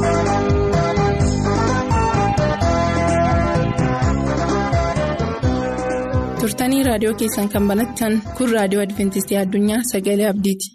turtanii 6.41 6.83
raadiyoo 6.89 7.15
keessan 7.23 7.49
kan 7.55 7.69
banatan 7.71 8.19
kun 8.39 8.53
raadiyoo 8.57 8.83
adventistii 8.87 9.39
addunyaa 9.43 9.81
sagalee 9.93 10.29
abdiiti. 10.33 10.67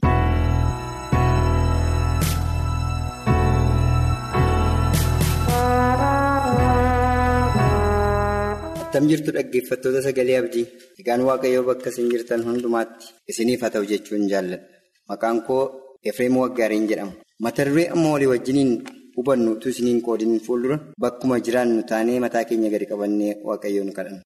Attam 8.91 9.07
jirtu 9.07 9.31
dhaggeeffattoota 9.35 10.01
sagalee 10.03 10.35
abdii 10.41 10.65
egaan 11.01 11.21
waaqayyoo 11.27 11.63
bakka 11.69 11.89
isin 11.93 12.07
jirtan 12.13 12.41
hundumaatti 12.47 13.05
isiniif 13.31 13.61
haa 13.63 13.71
ta'u 13.75 13.85
jechuun 13.91 14.23
jaalladha 14.31 14.65
maqaan 15.09 15.37
koo 15.47 15.61
efreem 16.09 16.35
waggaariin 16.41 16.87
jedhama 16.89 17.13
mata 17.45 17.63
duree 17.67 17.85
amma 17.93 18.09
walii 18.13 18.27
wajjiniin 18.33 18.71
hubannu 19.17 19.49
utuu 19.55 19.71
isiniin 19.73 20.01
qoodin 20.07 20.33
fuuldura 20.47 20.77
bakkuma 21.03 21.35
jiraannu 21.45 21.83
taanee 21.91 22.17
mataa 22.25 22.43
keenya 22.49 22.69
gadi 22.73 22.85
qabannee 22.91 23.33
waaqayyoon 23.47 23.91
kadhanna. 23.97 24.21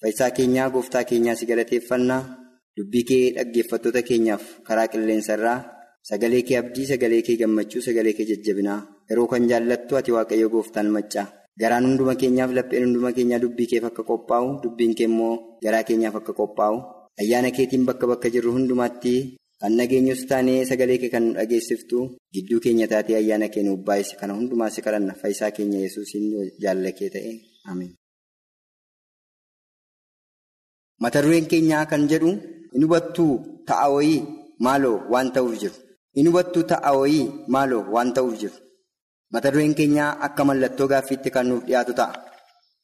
Fayyisaa 0.00 0.30
keenyaa 0.36 0.68
gooftaa 0.74 1.04
keenyaa 1.10 1.34
si 1.40 1.44
galateeffannaa 1.50 2.20
dubbii 2.76 3.04
kee 3.10 3.24
dhaggeeffattoota 3.36 4.02
keenyaaf 4.10 4.44
karaa 4.68 4.88
qilleensarraa 4.92 5.58
sagalee 6.10 6.42
kee 6.48 6.56
abdii 6.62 6.86
sagalee 6.92 7.22
kee 7.26 7.36
gammachuu 7.40 7.82
sagalee 7.88 8.12
kee 8.18 8.26
jajjabinaa 8.30 8.80
yeroo 9.10 9.26
kan 9.32 9.48
jaallattu 9.50 9.92
ati 10.00 10.10
waaqayyo 10.18 10.48
gooftaan 10.54 10.90
maccaa. 10.98 11.26
Garaan 11.60 11.84
hunduma 11.88 12.14
keenyaaf 12.20 12.50
lapheen 12.56 12.84
hunduma 12.86 13.10
keenyaa 13.16 13.40
dubbii 13.44 13.66
keef 13.70 13.84
akka 13.88 14.02
qophaa'u 14.10 14.48
dubbiin 14.62 14.92
kee 14.98 15.06
immoo 15.10 15.34
garaa 15.64 15.82
keenyaaf 15.88 16.16
akka 16.20 16.32
qophaa'u 16.40 16.76
ayyaana 17.22 17.50
keetiin 17.56 17.84
bakka 17.88 18.06
bakka 18.10 18.28
jirru 18.34 18.50
hundumaatti 18.56 19.14
kan 19.60 19.72
nageenyus 19.78 20.20
taanee 20.30 20.60
sagalee 20.70 20.98
kee 21.02 21.10
kan 21.14 21.22
nu 21.26 21.32
dhageessiftu 21.38 21.98
gidduu 22.34 22.60
keenya 22.64 22.86
taatee 22.92 23.16
ayyaana 23.20 23.48
kee 23.54 23.62
nuuf 23.68 23.80
baay'ise 23.88 24.14
kana 24.20 24.32
hundumaa 24.38 24.70
si 24.74 24.80
kadhanna 24.86 25.14
fayyisaa 25.22 25.50
keenya 25.56 25.78
yesuusiin 25.86 26.24
jaalala 26.62 26.92
kee 26.98 27.08
ta'e 27.14 27.32
ameen. 27.70 27.90
Mata 31.02 31.18
dureen 31.24 31.46
keenyaa 31.52 31.84
kan 31.90 32.02
jedhu 32.12 32.30
hin 32.72 32.82
hubattuu 32.86 33.32
ta'a 33.68 33.86
wayii 33.96 34.20
maaloo 34.66 34.96
waan 35.12 35.28
ta'uuf 35.34 35.54
jiru 35.62 35.76
hin 36.16 36.26
hubattuu 36.30 36.62
ta'a 36.72 36.90
wayii 37.00 37.24
maaloo 37.54 37.82
waan 37.94 38.10
ta'uuf 38.16 38.34
jiru. 38.42 38.56
Mata 39.32 39.50
dureen 39.52 39.74
keenyaa 39.78 40.10
akka 40.26 40.42
mallattoo 40.48 40.88
gaaffiitti 40.92 41.30
kan 41.34 41.46
nuuf 41.48 41.64
dhiyaatu 41.66 41.92
ta'a. 42.00 42.12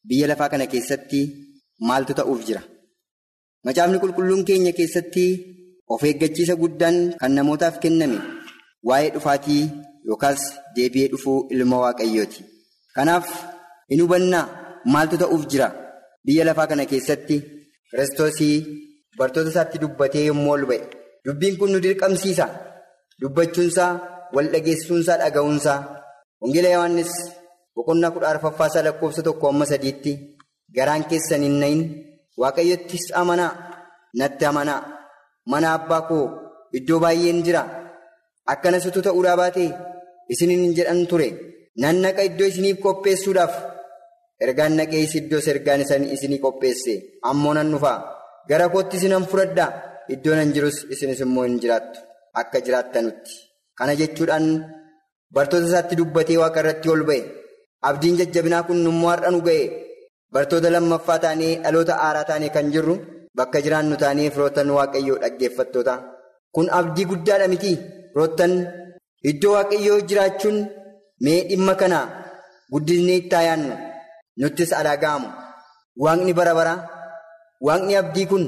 Biyya 0.09 0.27
lafaa 0.31 0.49
kana 0.53 0.67
keessatti 0.73 1.21
maaltu 1.89 2.13
ta'uuf 2.19 2.41
jira? 2.47 2.63
Macaafni 3.65 3.99
qulqulluun 4.03 4.43
keenya 4.49 4.73
keessatti 4.79 5.25
of 5.93 6.03
eeggachiisa 6.09 6.55
guddaan 6.63 6.97
kan 7.21 7.33
namootaaf 7.37 7.77
kenname 7.85 8.19
waa'ee 8.89 9.11
dhufaatii 9.15 9.63
yookaas 10.09 10.41
deebi'ee 10.77 11.09
dhufuu 11.13 11.39
ilma 11.55 11.77
waaqayyooti. 11.85 12.41
Kanaaf 12.97 13.27
hin 13.91 14.01
hubannaa 14.05 14.45
maaltu 14.93 15.17
ta'uuf 15.23 15.45
jira? 15.51 15.69
Biyya 16.27 16.45
lafaa 16.49 16.67
kana 16.71 16.85
keessatti 16.93 17.37
kiristoosii 17.91 18.57
bartoota 19.19 19.51
isaatti 19.55 19.79
dubbatee 19.83 20.25
yommuu 20.29 20.53
ol 20.57 20.65
ba'e. 20.71 20.81
Dubbiin 21.27 21.57
kun 21.59 21.71
nu 21.73 21.79
dirqamsiisa. 21.85 22.47
Dubbachuunsaa, 23.21 23.91
wal 24.35 24.49
dhageessuunsaa, 24.53 25.17
dhaga'uunsaa. 25.23 25.79
Wangeela 26.43 26.69
Yohaannis 26.77 27.13
boqonnaa 27.77 28.11
kudha 28.15 28.29
arfaffaasaa 28.33 28.87
lakkoofsa 28.87 29.23
tokko 29.27 29.49
amma 29.49 29.67
sadiitti 29.73 30.13
garaan 30.77 31.05
keessan 31.11 31.43
hin 31.47 31.57
nahin 31.63 31.81
waaqayyottis 32.41 33.05
amanaa 33.21 33.53
natti 34.19 34.45
amanaa. 34.51 34.83
Mana 35.51 35.69
abbaa 35.77 36.03
koo 36.09 36.25
iddoo 36.79 37.01
baay'een 37.05 37.41
jira. 37.47 37.63
Akkanas 38.53 38.87
utuu 38.89 39.03
ta'uudhaa 39.07 39.37
baatee 39.43 39.71
isiniin 40.33 40.75
jedhan 40.77 41.01
ture. 41.11 41.29
Nan 41.83 41.97
naqa 42.05 42.23
iddoo 42.29 42.49
isiniif 42.53 42.79
qopheessuudhaaf. 42.85 43.55
Ergaan 44.45 44.75
naqees 44.79 45.13
iddoos 45.21 45.47
ergaan 45.53 45.81
isinii 46.15 46.41
qopheesse. 46.45 46.95
Ammoo 47.29 47.55
nan 47.55 47.73
dhufaa 47.73 47.99
gara 48.49 48.69
kootti 48.75 48.97
isinan 49.01 49.27
fudhadhaa 49.31 49.71
iddoo 50.15 50.35
nan 50.39 50.53
jirus 50.55 50.79
isinis 50.93 51.21
immoo 51.27 51.45
hin 51.49 51.61
jiraattu. 51.63 51.99
Akka 52.41 52.59
jiraattanutti 52.67 53.33
kana 53.79 53.93
jechuudhaan. 54.01 54.47
Bartoota 55.35 55.67
isaatti 55.69 55.95
dubbatee 56.01 56.39
waaqa 56.43 56.61
irratti 56.63 56.89
ol 56.95 57.03
ba'e. 57.09 57.21
Abdiin 57.89 58.17
jajjabinaa 58.21 58.63
kun 58.67 58.79
immoo 58.91 59.11
har'a 59.13 59.31
nu 59.35 59.41
ga'e. 59.49 59.65
Bartoota 60.35 60.69
lammaffaa 60.75 61.19
taanee 61.25 61.53
dhaloota 61.65 61.95
haaraa 62.03 62.25
taanee 62.31 62.51
kan 62.57 62.67
jirru 62.75 62.95
bakka 63.39 63.59
jiraannu 63.65 63.97
taanee 64.03 64.29
firoottan 64.35 64.69
waaqayyoo 64.77 65.19
dhaggeeffattoota 65.23 65.95
kun 66.55 66.67
abdii 66.79 67.07
guddaadha 67.11 67.47
miti 67.53 67.73
firoottan 68.13 68.53
iddoo 69.31 69.53
waaqayyoo 69.57 70.01
jiraachuun 70.09 70.59
mee 71.25 71.39
dhimma 71.49 71.75
kana 71.81 71.99
guddisnee 72.73 73.17
itti 73.23 73.39
yaannu 73.49 73.75
nuttis 74.41 74.71
alaaga'amu 74.81 75.29
waaqni 76.05 76.33
bara 76.39 76.53
bara 76.59 76.75
waaqni 77.67 77.93
abdii 78.03 78.27
kun 78.33 78.45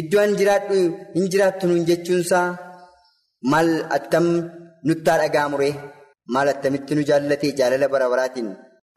iddoo 0.00 0.20
an 0.24 0.32
jiraadhu 0.40 0.76
hin 1.14 1.24
jiraattu 1.32 1.64
nuun 1.70 1.84
jechuunsaa 1.88 2.46
maal 3.50 3.68
attam 3.96 4.26
nuttaa 4.86 5.16
dhaga'amuree. 5.22 5.74
Maal 6.32 6.48
attamitti 6.52 6.94
nu 6.94 7.02
jaallatee 7.10 7.52
jaalala 7.58 7.88
bara 7.92 8.08
baraatiin. 8.12 8.48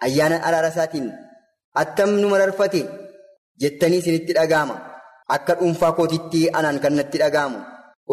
Ayyaana 0.06 0.38
araara 0.48 0.70
isaatiin. 0.74 1.08
Attam 1.82 2.10
nu 2.22 2.28
mararfate. 2.34 2.82
Jettanii 3.62 4.00
isinitti 4.04 4.34
dhaga'ama. 4.38 4.76
Akka 5.36 5.54
dhuunfaa 5.60 5.92
kootitti 5.98 6.42
anaan 6.58 6.80
kan 6.84 6.94
natti 6.98 7.18
dhaga'amu 7.24 7.60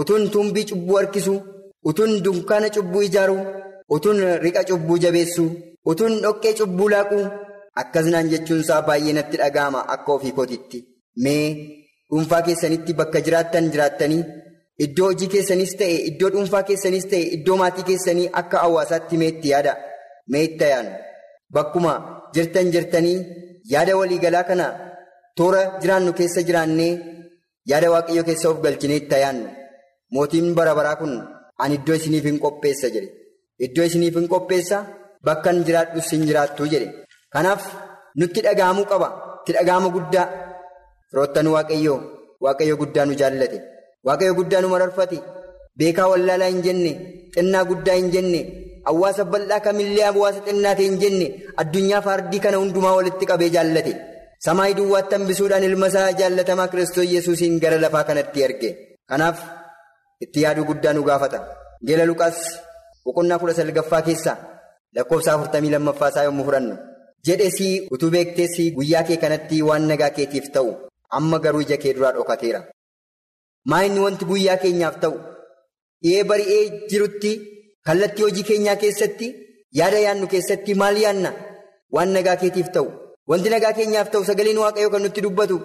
utuun 0.01 0.25
tumbii 0.33 0.65
cubbuu 0.71 0.97
harkisu. 0.99 1.35
Utuun 1.89 2.13
dunkaana 2.25 2.69
cubbuu 2.75 3.03
ijaaru. 3.09 3.37
Utuun 3.95 4.19
riqa 4.45 4.63
cubbuu 4.69 4.99
jabeessu. 5.03 5.45
Utuun 5.91 6.15
dhoqqee 6.23 6.55
cubbuu 6.59 6.89
laaqu. 6.95 7.19
Akkasnaan 7.81 8.31
jechuunsaa 8.33 8.83
baay'ee 8.89 9.13
natti 9.19 9.37
dhaga'ama 9.43 9.81
akka 9.95 10.13
ofii 10.17 10.33
kootitti. 10.39 10.79
Mee 11.25 11.47
dhuunfaa 12.11 12.43
keessanitti 12.47 12.93
bakka 13.01 13.19
jiraattan 13.27 13.71
jiraattanii. 13.73 14.23
Iddoo 14.85 15.07
hojii 15.11 15.29
keessanis 15.35 15.73
ta'e 15.81 15.97
iddoo 16.11 16.31
dhuunfaa 16.35 16.63
keessanis 16.69 17.05
ta'e 17.11 17.23
iddoo 17.37 17.57
maatii 17.61 17.85
keessanii 17.89 18.29
akka 18.41 18.59
hawaasaatti 18.65 19.17
meetti 19.23 19.49
yaada. 19.53 19.73
Meetta 20.33 20.67
yaanu. 20.73 20.91
Bakkuma 21.55 21.93
jirtan 22.35 22.67
jirtanii 22.75 23.19
yaada 23.73 23.97
waliigalaa 24.01 24.45
kana 24.51 24.67
toora 25.37 25.63
jiraannu 25.83 26.13
keessa 26.21 26.41
jiraannee 26.49 26.93
yaada 27.71 27.89
waaqayyoo 27.95 28.27
keessa 28.29 28.47
of 28.53 28.59
galchinee 28.65 28.99
itti 29.03 29.17
yaannu. 29.25 29.49
Mootiin 30.15 30.55
bara 30.59 30.75
baraa 30.79 30.97
kun 31.01 31.13
ani 31.63 31.75
iddoo 31.81 31.97
isiniif 32.01 32.25
hin 32.31 32.39
qopheessa 32.45 32.89
jedhe. 32.95 33.11
Iddoo 33.67 33.85
isiniif 33.91 34.15
hin 34.21 34.29
qopheessa 34.35 34.79
bakka 35.27 35.49
hin 35.53 35.65
jiraadhus 35.69 36.09
hin 36.15 36.23
jiraattu 36.31 36.63
jedhe. 36.73 36.89
Kanaaf 37.35 37.63
nutti 38.23 38.41
dhaga'amuu 38.47 38.87
qaba. 38.93 39.09
Itti 39.41 39.53
dhaga'ama 39.59 39.89
guddaa. 39.97 40.27
Firoottan 41.11 41.47
waaqayyoo. 41.57 41.99
Waaqayyo 42.45 42.75
guddaa 42.83 43.05
nu 43.07 43.15
jaallate. 43.21 43.59
Waaqayyo 44.07 44.35
guddaa 44.39 44.61
nu 44.65 44.69
mararfate 44.75 45.19
beekaa 45.79 46.09
wallaalaa 46.13 46.49
hin 46.53 46.63
jenne 46.67 46.93
xinnaa 47.35 47.65
guddaa 47.71 47.97
hin 48.01 48.09
jenne 48.15 48.41
hawaasa 48.87 49.25
bal'aa 49.33 49.61
kamillee 49.67 50.05
hawaasa 50.09 50.41
xinnaate 50.47 50.83
hin 50.89 50.97
jenne 51.03 51.27
addunyaa 51.65 52.03
faardii 52.07 52.41
kana 52.47 52.57
hundumaa 52.63 52.95
walitti 52.99 53.27
qabee 53.31 53.51
jaallate. 53.57 53.93
Samaayii 54.47 54.77
duwwaatti 54.79 55.15
hambisuudhaan 55.17 55.65
ilma 55.69 55.87
isaa 55.93 56.13
jaallatamaa 56.21 56.69
kiristoos 56.75 57.09
yesuusiin 57.15 57.59
gara 57.65 57.79
lafaa 57.85 58.05
kanatti 58.11 58.43
erge 58.47 58.71
kanaaf 59.13 59.39
itti 60.27 60.43
yaaduu 60.45 60.65
guddaa 60.71 60.93
nu 60.97 61.03
gaafata. 61.11 61.39
Geela 61.87 62.07
luqaas 62.11 62.39
boqonnaa 63.05 63.39
kudha 63.45 63.55
salgaffaa 63.61 64.03
keessaa 64.09 64.37
lakkoofsa 64.97 65.33
afurtamii 65.35 65.71
lammaffaa 65.77 66.09
isaa 66.15 66.25
yommuu 66.29 66.45
fudhannu 66.49 66.77
jedhesii 67.29 67.73
utuu 67.97 68.11
beekteessi 68.17 68.71
guyyaa 68.77 69.03
kee 69.09 69.17
kanatti 69.25 69.63
waan 69.69 69.85
nagaa 69.93 70.11
keetiif 70.19 70.47
ta'u 70.55 70.71
amma 71.19 71.39
garuu 71.45 71.61
ija 71.67 71.77
kee 71.83 71.93
duraa 71.97 72.13
dhokateera. 72.17 72.61
Maa 73.69 73.83
inni 73.87 74.01
wanti 74.05 74.25
guyyaa 74.31 74.57
keenyaaf 74.63 74.97
ta'u 75.03 75.17
dhihee 76.03 76.25
bari'ee 76.31 76.63
jirutti 76.91 77.33
kallattii 77.87 78.25
hojii 78.27 78.45
keenyaa 78.51 78.77
keessatti 78.83 79.27
yaada 79.79 79.99
yaannu 80.07 80.27
keessatti 80.33 80.75
maal 80.83 80.97
yaanna? 81.05 81.31
Waan 81.95 82.11
nagaa 82.15 82.37
keetiif 82.43 82.69
ta'u. 82.75 82.89
Wanti 83.31 83.49
nagaa 83.55 83.73
keenyaaf 83.79 84.09
ta'u 84.13 84.25
sagaleen 84.29 84.59
waaqayyoo 84.65 84.91
kan 84.95 85.03
nutti 85.05 85.21
dubbatu 85.27 85.57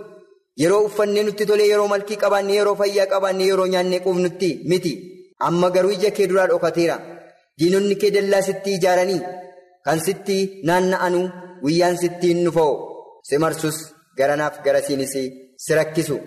yeroo 0.62 0.82
uffannee 0.88 1.24
nutti 1.28 1.44
tolee 1.50 1.68
yeroo 1.72 1.88
malkii 1.94 2.18
qabaanne 2.24 2.54
yeroo 2.60 2.76
fayyaa 2.82 3.08
qabaanne 3.14 3.44
yeroo 3.50 3.68
nyaannee 3.74 4.00
quufnutti 4.06 4.50
miti. 4.70 4.94
Amma 5.48 5.70
garuu 5.76 5.92
ija 5.98 6.12
kee 6.18 6.28
duraa 6.30 6.48
dhokateera. 6.52 6.96
Diinonni 7.60 7.96
kee 8.02 8.12
dallaa 8.16 8.42
sitti 8.48 8.70
ijaaranii? 8.78 9.22
Kan 9.86 10.00
sitti 10.08 10.38
naanna'anu 10.68 11.22
guyyaan 11.64 11.98
sitti 12.04 12.28
hin 12.34 12.42
dhufoo. 12.46 12.74
Si 13.28 13.38
marsus 13.44 13.78
garanaaf 14.18 14.56
garasiinis 14.66 15.14
si 15.64 15.72
rakkisu. 15.80 16.18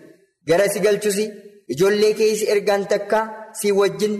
Gara 0.49 0.67
si 0.73 0.81
galchus. 0.87 1.19
Ijoollee 1.73 2.13
keessa 2.19 2.47
ergaan 2.55 2.87
takka 2.93 3.21
si 3.61 3.69
wajjin 3.79 4.15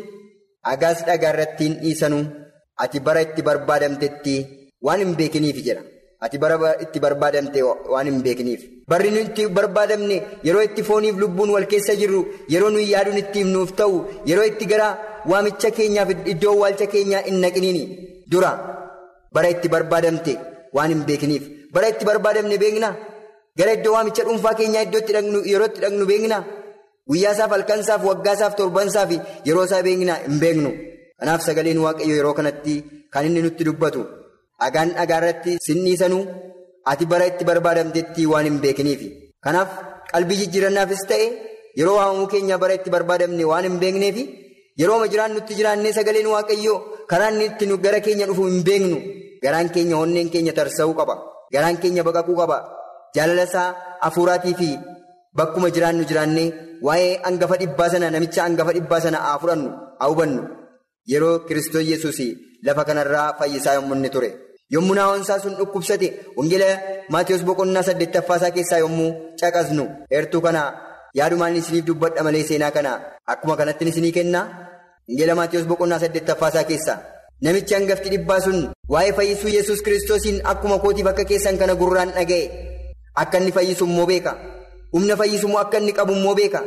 agaas 0.73 0.99
dhagaa 1.09 1.33
irratti 1.35 1.65
hin 1.69 1.75
dhiisanu 1.83 2.19
ati 2.85 2.99
bara 3.07 3.21
itti 3.27 3.43
barbaadamtetti 3.49 4.35
waan 4.87 5.01
hin 5.03 5.13
beekiniif 5.21 5.57
jedha. 5.67 5.83
Ati 6.25 6.37
bara 6.43 6.57
itti 6.85 6.99
barbaadamte 7.05 7.61
waan 7.93 8.07
hin 8.11 8.19
beekiniif. 8.27 8.61
Barri 8.91 9.11
nuti 9.15 9.25
itti 9.31 9.47
barbaadamne 9.59 10.17
yeroo 10.47 10.63
itti 10.69 10.83
fooniif 10.89 11.17
lubbuun 11.23 11.51
wal 11.55 11.67
keessa 11.73 11.95
jirru 12.01 12.21
yeroo 12.53 12.71
nuyi 12.75 12.91
yaaduun 12.93 13.19
ittiin 13.23 13.49
nuuf 13.55 13.71
ta'u 13.81 13.97
yeroo 14.31 14.47
itti 14.51 14.67
gara 14.73 14.89
waamicha 15.31 15.71
keenyaaf 15.79 16.11
iddoo 16.33 16.55
waalcha 16.63 16.87
keenyaa 16.95 17.23
hin 17.29 17.39
naqiniini 17.45 17.83
dura 18.33 18.51
bara 19.35 19.49
itti 19.55 19.69
barbaadamte 19.75 20.33
waan 20.77 20.91
hin 20.95 21.03
beekiniif. 21.09 21.45
Bara 21.75 21.89
itti 21.93 22.05
barbaadamne 22.11 22.57
beekna 22.65 22.91
gara 23.59 23.73
iddoo 23.79 23.93
waamicha 23.97 24.23
dhuunfaa 24.29 24.55
keenyaa 24.61 24.83
iddootti 24.89 25.13
yeroo 25.53 25.69
itti 25.71 25.81
dhaqnu 25.85 26.05
beekna 26.13 26.39
guyyaasaaf 27.09 27.51
halkansaaf 27.57 28.03
waggaasaaf 28.09 28.55
torbansaaf 28.61 29.11
yeroo 29.49 29.65
isaa 29.69 29.83
hin 30.27 30.39
beeknu. 30.43 30.71
Kanaaf 31.19 31.41
sagaleen 31.47 31.79
waaqayyo 31.85 32.15
yeroo 32.21 32.35
kanatti 32.39 32.75
kan 33.13 33.25
inni 33.27 33.43
nutti 33.47 33.65
dubbatu 33.69 34.03
dhagaan 34.61 34.91
dhagaa 34.99 35.19
irratti 35.21 35.53
sinniisanuu 35.67 36.25
ati 36.91 37.05
bara 37.13 37.27
itti 37.31 37.45
barbaadamtetti 37.51 38.27
waan 38.33 38.45
hin 38.49 38.59
beekniif. 38.65 39.01
Kanaaf 39.45 39.69
qalbii 40.13 40.39
jijjiirannaafis 40.41 41.03
ta'e 41.11 41.27
yeroo 41.79 41.97
waamamuu 41.99 42.29
keenya 42.33 42.59
bara 42.63 42.75
itti 42.79 42.91
barbaadamne 42.95 43.45
waan 43.51 43.65
hin 43.69 43.79
beekneef 43.83 44.17
yeroo 44.81 45.07
jiraan 45.13 45.33
nutti 45.37 45.55
jiraannee 45.59 45.93
sagaleen 45.99 46.29
waaqayyo 46.35 46.75
karaa 47.11 47.31
inni 47.35 47.45
itti 47.51 47.67
gara 47.85 48.01
keenya 48.07 48.27
dhufu 48.31 48.47
hin 48.51 48.63
beeknu. 48.69 48.99
Garaan 49.43 49.69
keenya 49.75 49.97
onneen 50.05 50.29
keenya 50.35 50.53
tarsa'uu 50.59 50.95
qaba. 51.01 51.15
Garaan 51.55 51.77
keenya 51.83 52.03
baqaquu 52.09 52.35
qaba. 52.43 52.59
jaalala 53.17 53.45
isaa 53.49 53.69
hafuuraatii 54.05 54.55
fi 54.61 54.69
bakkuma 55.37 55.71
jiraannu 55.77 56.05
jiraannee 56.11 56.49
waa'ee 56.87 57.21
hangafa 57.27 57.57
dhibbaa 57.63 57.89
sana 57.93 58.11
namicha 58.15 58.43
hangafa 58.47 58.73
dhibbaa 58.77 59.01
sana 59.05 59.19
haa 59.25 59.39
fudhannu 59.43 59.71
haa 60.01 60.09
hubannu. 60.13 60.43
Yeroo 61.13 61.39
kiristoos 61.49 61.87
yesuus 61.91 62.19
lafa 62.67 62.85
kanarraa 62.85 63.33
fayyisaa 63.39 63.75
yommuu 63.79 63.95
inni 63.99 64.11
ture. 64.15 64.31
Yommuu 64.75 64.95
naawwansaa 64.99 65.39
sun 65.43 65.55
dhukkubsate 65.59 66.09
wangeela 66.37 66.67
maatiyoos 67.15 67.45
boqonnaa 67.49 67.83
saddeettaffaasaa 67.89 68.51
keessaa 68.57 68.79
yommuu 68.85 69.11
caqasnu. 69.41 69.85
Heertuu 70.13 70.41
kana 70.47 70.63
yaadumaan 71.19 71.57
isiniif 71.61 71.85
dubbadha 71.87 72.23
malee 72.27 72.45
seenaa 72.49 72.71
kana. 72.77 72.93
Akkuma 73.33 73.57
kanatti 73.61 73.85
isinii 73.93 74.13
kennaa? 74.19 74.45
Wangeela 75.09 75.35
maatiyoos 75.41 75.67
boqonnaa 75.71 75.99
saddeettaffaasaa 76.05 76.65
keessaa. 76.73 76.99
Namichi 77.43 77.75
hangafti 77.75 78.09
dhibbaa 78.15 78.41
sun 78.41 78.59
waa'ee 78.93 79.13
fayyisuu 79.19 79.49
yesus 79.57 79.83
kiristoosiin 79.87 80.41
akkuma 80.53 80.79
kootiif 80.85 81.07
akka 81.13 81.25
keessan 81.33 81.59
kana 81.59 81.75
gurraan 81.81 82.11
dhaga'e. 82.17 82.45
Akka 83.23 83.39
inni 83.41 83.53
fayyisu 83.57 83.85
immoo 83.89 84.07
beeka. 84.11 84.33
Humna 84.93 85.17
fayyisummoo 85.21 85.61
akka 85.65 85.79
inni 85.83 85.93
qabu 85.99 86.13
immoo 86.19 86.35
beeka. 86.41 86.61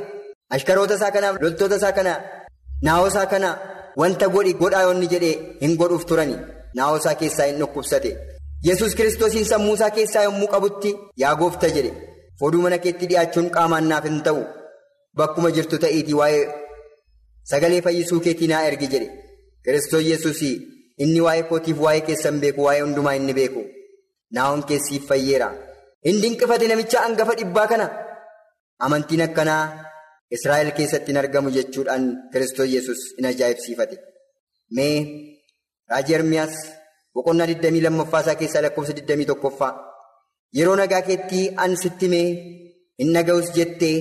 Ashkaroota 0.55 0.95
isaa 0.99 1.11
kanaaf 1.15 1.35
loltoota 1.43 1.75
isaa 1.81 1.91
kana 1.97 2.13
naawoo 2.87 3.07
isaa 3.13 3.25
kana 3.33 3.49
wanta 4.01 4.27
godhi 4.35 4.53
godhaa 4.61 4.83
yoonni 4.87 5.07
jedhee 5.13 5.35
hin 5.61 5.75
godhuuf 5.81 6.05
turani. 6.11 6.35
Naawoo 6.79 6.97
isaa 7.03 7.15
keessaa 7.21 7.45
hin 7.51 7.57
dhukkubsate. 7.61 8.11
Yesus 8.69 8.95
kiristoosiin 8.97 9.45
sammuu 9.51 9.73
isaa 9.79 9.89
keessaa 9.97 10.23
yommuu 10.27 10.47
qabutti 10.55 10.91
yaa 11.23 11.35
goofta 11.43 11.67
jedhe. 11.77 11.91
Foduu 12.39 12.61
mana 12.65 12.77
keetti 12.83 13.05
dhiyaachuun 13.13 13.49
qaamaan 13.55 13.85
naaf 13.93 14.03
hin 14.09 14.21
ta'u. 14.27 14.41
Bakkuma 15.17 15.49
jirtu 15.57 15.77
ta'iitii 15.85 16.17
waa'ee 16.19 16.43
sagalee 17.51 17.81
fayyisuu 17.87 18.19
keetii 18.27 18.47
naa 18.53 18.61
ergi 18.69 18.87
jedhe. 18.93 19.09
Kiristoos 19.65 20.05
Yesuus 20.11 20.41
inni 21.03 21.21
waa'ee 21.25 21.43
kootiif 21.49 21.77
waa'ee 21.87 22.01
keessan 22.11 22.39
beeku 22.45 22.61
waa'ee 22.67 22.81
hundumaa 22.85 23.15
inni 23.19 23.33
beeku. 23.39 23.61
Naawon 24.37 24.63
keessiif 24.69 25.03
fayyeera. 25.09 25.49
Hin 26.05 26.21
dinqifate 26.21 26.67
namicha 26.71 26.99
hangafa 27.05 27.33
dhibbaa 27.41 27.67
kana 27.71 27.87
amantiin 28.85 29.23
akkanaa 29.27 29.63
Israa'el 30.37 30.71
keessatti 30.77 31.11
hin 31.11 31.19
argamu 31.21 31.53
jechuudhaan 31.57 32.05
Kiristoos 32.31 32.73
Yesuus 32.73 33.01
in 33.19 33.25
ajaa'ibsiifate. 33.29 33.95
Mee 34.75 34.95
raajii 35.91 36.15
Ermiyaas 36.17 36.55
boqonnaa 37.13 37.47
22ffaa 37.53 38.21
isaa 38.25 38.39
keessaa 38.41 38.63
lakkoofsa 38.65 38.93
21ffaa 38.99 39.71
yeroo 40.57 40.75
nagaa 40.81 41.01
keetti 41.09 41.41
an 41.65 41.75
sitti 41.83 42.11
mee 42.13 42.27
hin 42.99 43.11
naga'us 43.15 43.49
jettee 43.57 43.95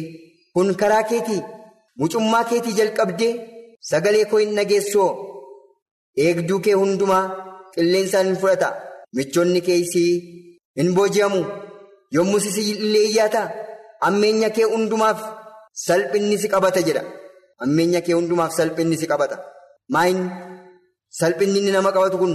kun 0.55 0.71
karaa 0.83 1.03
keetii 1.13 1.41
mucummaa 2.03 2.45
keetii 2.53 2.77
jalqabdee 2.81 3.33
sagalee 3.91 4.25
koo 4.31 4.43
hin 4.45 4.55
nageessoo 4.61 5.09
eegduu 6.27 6.61
kee 6.67 6.77
hundumaa 6.83 7.25
qilleensaan 7.75 8.31
hin 8.31 8.39
fudhata 8.45 8.77
michoonni 9.19 9.61
keesii 9.71 10.13
hin 10.81 10.95
booji'amu. 11.01 11.43
yommuu 12.15 12.41
si 12.41 12.63
illee 12.73 13.07
iyyaata 13.09 13.43
ammeenya 14.09 14.49
kee 14.57 14.67
hundumaaf 14.73 15.19
salphinni 15.87 16.37
si 16.43 16.49
qabata 16.53 16.81
jedha 16.89 17.03
ammeenya 17.65 18.01
kee 18.07 18.15
hundumaaf 18.19 18.53
salphinni 18.59 18.97
si 19.01 19.07
qabata 19.13 19.37
maayin 19.95 20.21
salphinni 21.21 21.59
inni 21.61 21.73
nama 21.77 21.91
qabatu 21.97 22.17
kun 22.23 22.35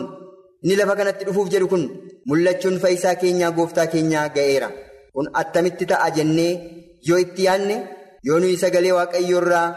inni 0.63 0.75
lafa 0.79 0.93
kanatti 0.99 1.23
dhufuuf 1.27 1.47
jedhu 1.53 1.67
kun 1.73 1.83
mul'achuun 2.29 2.77
fayyisaa 2.83 3.15
keenyaa 3.21 3.51
gooftaa 3.57 3.87
keenyaa 3.93 4.27
ga'eera 4.35 4.69
kun 5.15 5.27
attamitti 5.41 5.85
ta'a 5.91 6.07
jennee 6.17 6.53
yoo 7.07 7.19
itti 7.25 7.41
yaadne 7.47 7.75
yoo 8.27 8.39
nuyi 8.41 8.57
sagalee 8.63 8.93
waaqayyoo 8.97 9.41
irraa 9.43 9.67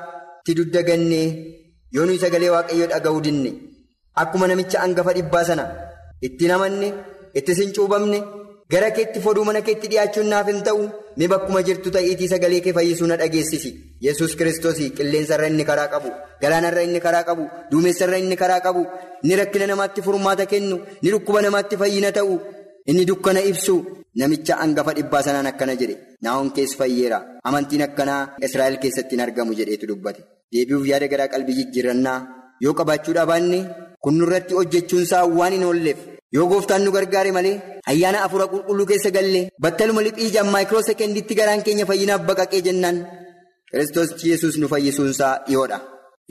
itti 0.41 0.53
duddaganne 0.59 1.21
yoo 1.97 2.05
nuyi 2.07 2.19
sagalee 2.25 2.51
waaqayyoo 2.55 2.89
dhaga'uu 2.93 3.21
dinne 3.27 3.51
akkuma 4.23 4.47
namicha 4.51 4.79
hangafa 4.85 5.13
dhibbaa 5.19 5.45
sana 5.51 5.65
itti 6.27 6.45
namanne 6.51 6.89
itti 7.39 7.53
sin 7.59 7.71
cuubamne. 7.77 8.19
Gara 8.73 8.91
keetti 8.97 9.21
foduu 9.25 9.45
mana 9.49 9.61
keetti 9.67 9.87
dhiyaachuun 9.93 10.29
naaf 10.33 10.47
hin 10.51 10.61
ta'u 10.69 10.83
mi 11.19 11.27
bakkuma 11.33 11.61
jirtu 11.69 11.91
ta'iitii 11.97 12.29
sagalee 12.33 12.61
kee 12.65 12.73
fayyisuu 12.79 13.07
na 13.11 13.17
dhageessisi. 13.21 13.71
Yesus 14.07 14.33
kiristoos 14.39 14.79
qilleensarra 14.97 15.47
inni 15.53 15.65
karaa 15.71 15.89
qabu 15.95 16.11
galaanarra 16.43 16.83
inni 16.89 17.01
karaa 17.07 17.25
qabu 17.29 17.45
duumessarra 17.71 18.19
inni 18.23 18.37
karaa 18.43 18.61
qabu 18.67 18.83
inni 19.23 19.37
rakkina 19.41 19.67
namaatti 19.73 20.01
furmaata 20.07 20.45
kennu 20.53 20.77
ni 21.03 21.09
dhukkuba 21.15 21.41
namaatti 21.47 21.77
fayyina 21.83 22.11
ta'u 22.19 22.35
inni 22.91 23.05
dukkana 23.11 23.41
ibsu. 23.53 23.75
Namicha 24.21 24.55
hangafa 24.61 24.93
dhibbaa 24.99 25.23
sanaan 25.27 25.47
akkana 25.51 25.75
jedhe 25.81 25.97
naawon 26.25 26.49
kees 26.57 26.73
fayyeera. 26.79 27.19
Amantiin 27.49 27.83
akkanaa 27.87 28.23
israa'el 28.47 28.77
keessatti 28.83 29.15
hin 29.17 29.21
argamu 29.27 29.53
jedheetu 29.59 29.87
dubbate. 29.91 30.21
Deebi'uuf 30.53 30.87
yaada 30.91 31.07
garaa 31.13 31.29
qalbii 31.35 31.55
jijjiirannaa 31.59 32.19
yoo 32.65 32.75
qabaachuudhaa 32.79 33.27
baanne 33.31 33.61
kun 34.03 34.15
nurratti 34.21 34.55
hojjechuunsaa 34.59 35.25
waan 35.39 35.53
hin 35.57 35.65
oolleef. 35.69 35.99
Yoo 36.37 36.47
gooftaan 36.51 36.83
nu 36.85 36.91
gargaare 36.97 37.33
malee 37.37 37.57
ayyaana 37.91 38.19
afuura 38.25 38.47
qulqulluu 38.53 38.87
keessa 38.91 39.11
gallee 39.17 39.45
battaluma 39.65 40.03
liphii 40.07 40.27
ijaan 40.31 40.49
maayikiroo 40.55 40.83
sekendiitti 40.89 41.35
garaan 41.41 41.63
keenya 41.67 41.87
fayyinaaf 41.91 42.23
baqaqee 42.29 42.61
jennaan. 42.67 42.97
Kiristoos 43.71 44.11
yesus 44.31 44.55
nu 44.61 44.67
fayyisuunsaa 44.73 45.35
dhiyoodha. 45.47 45.79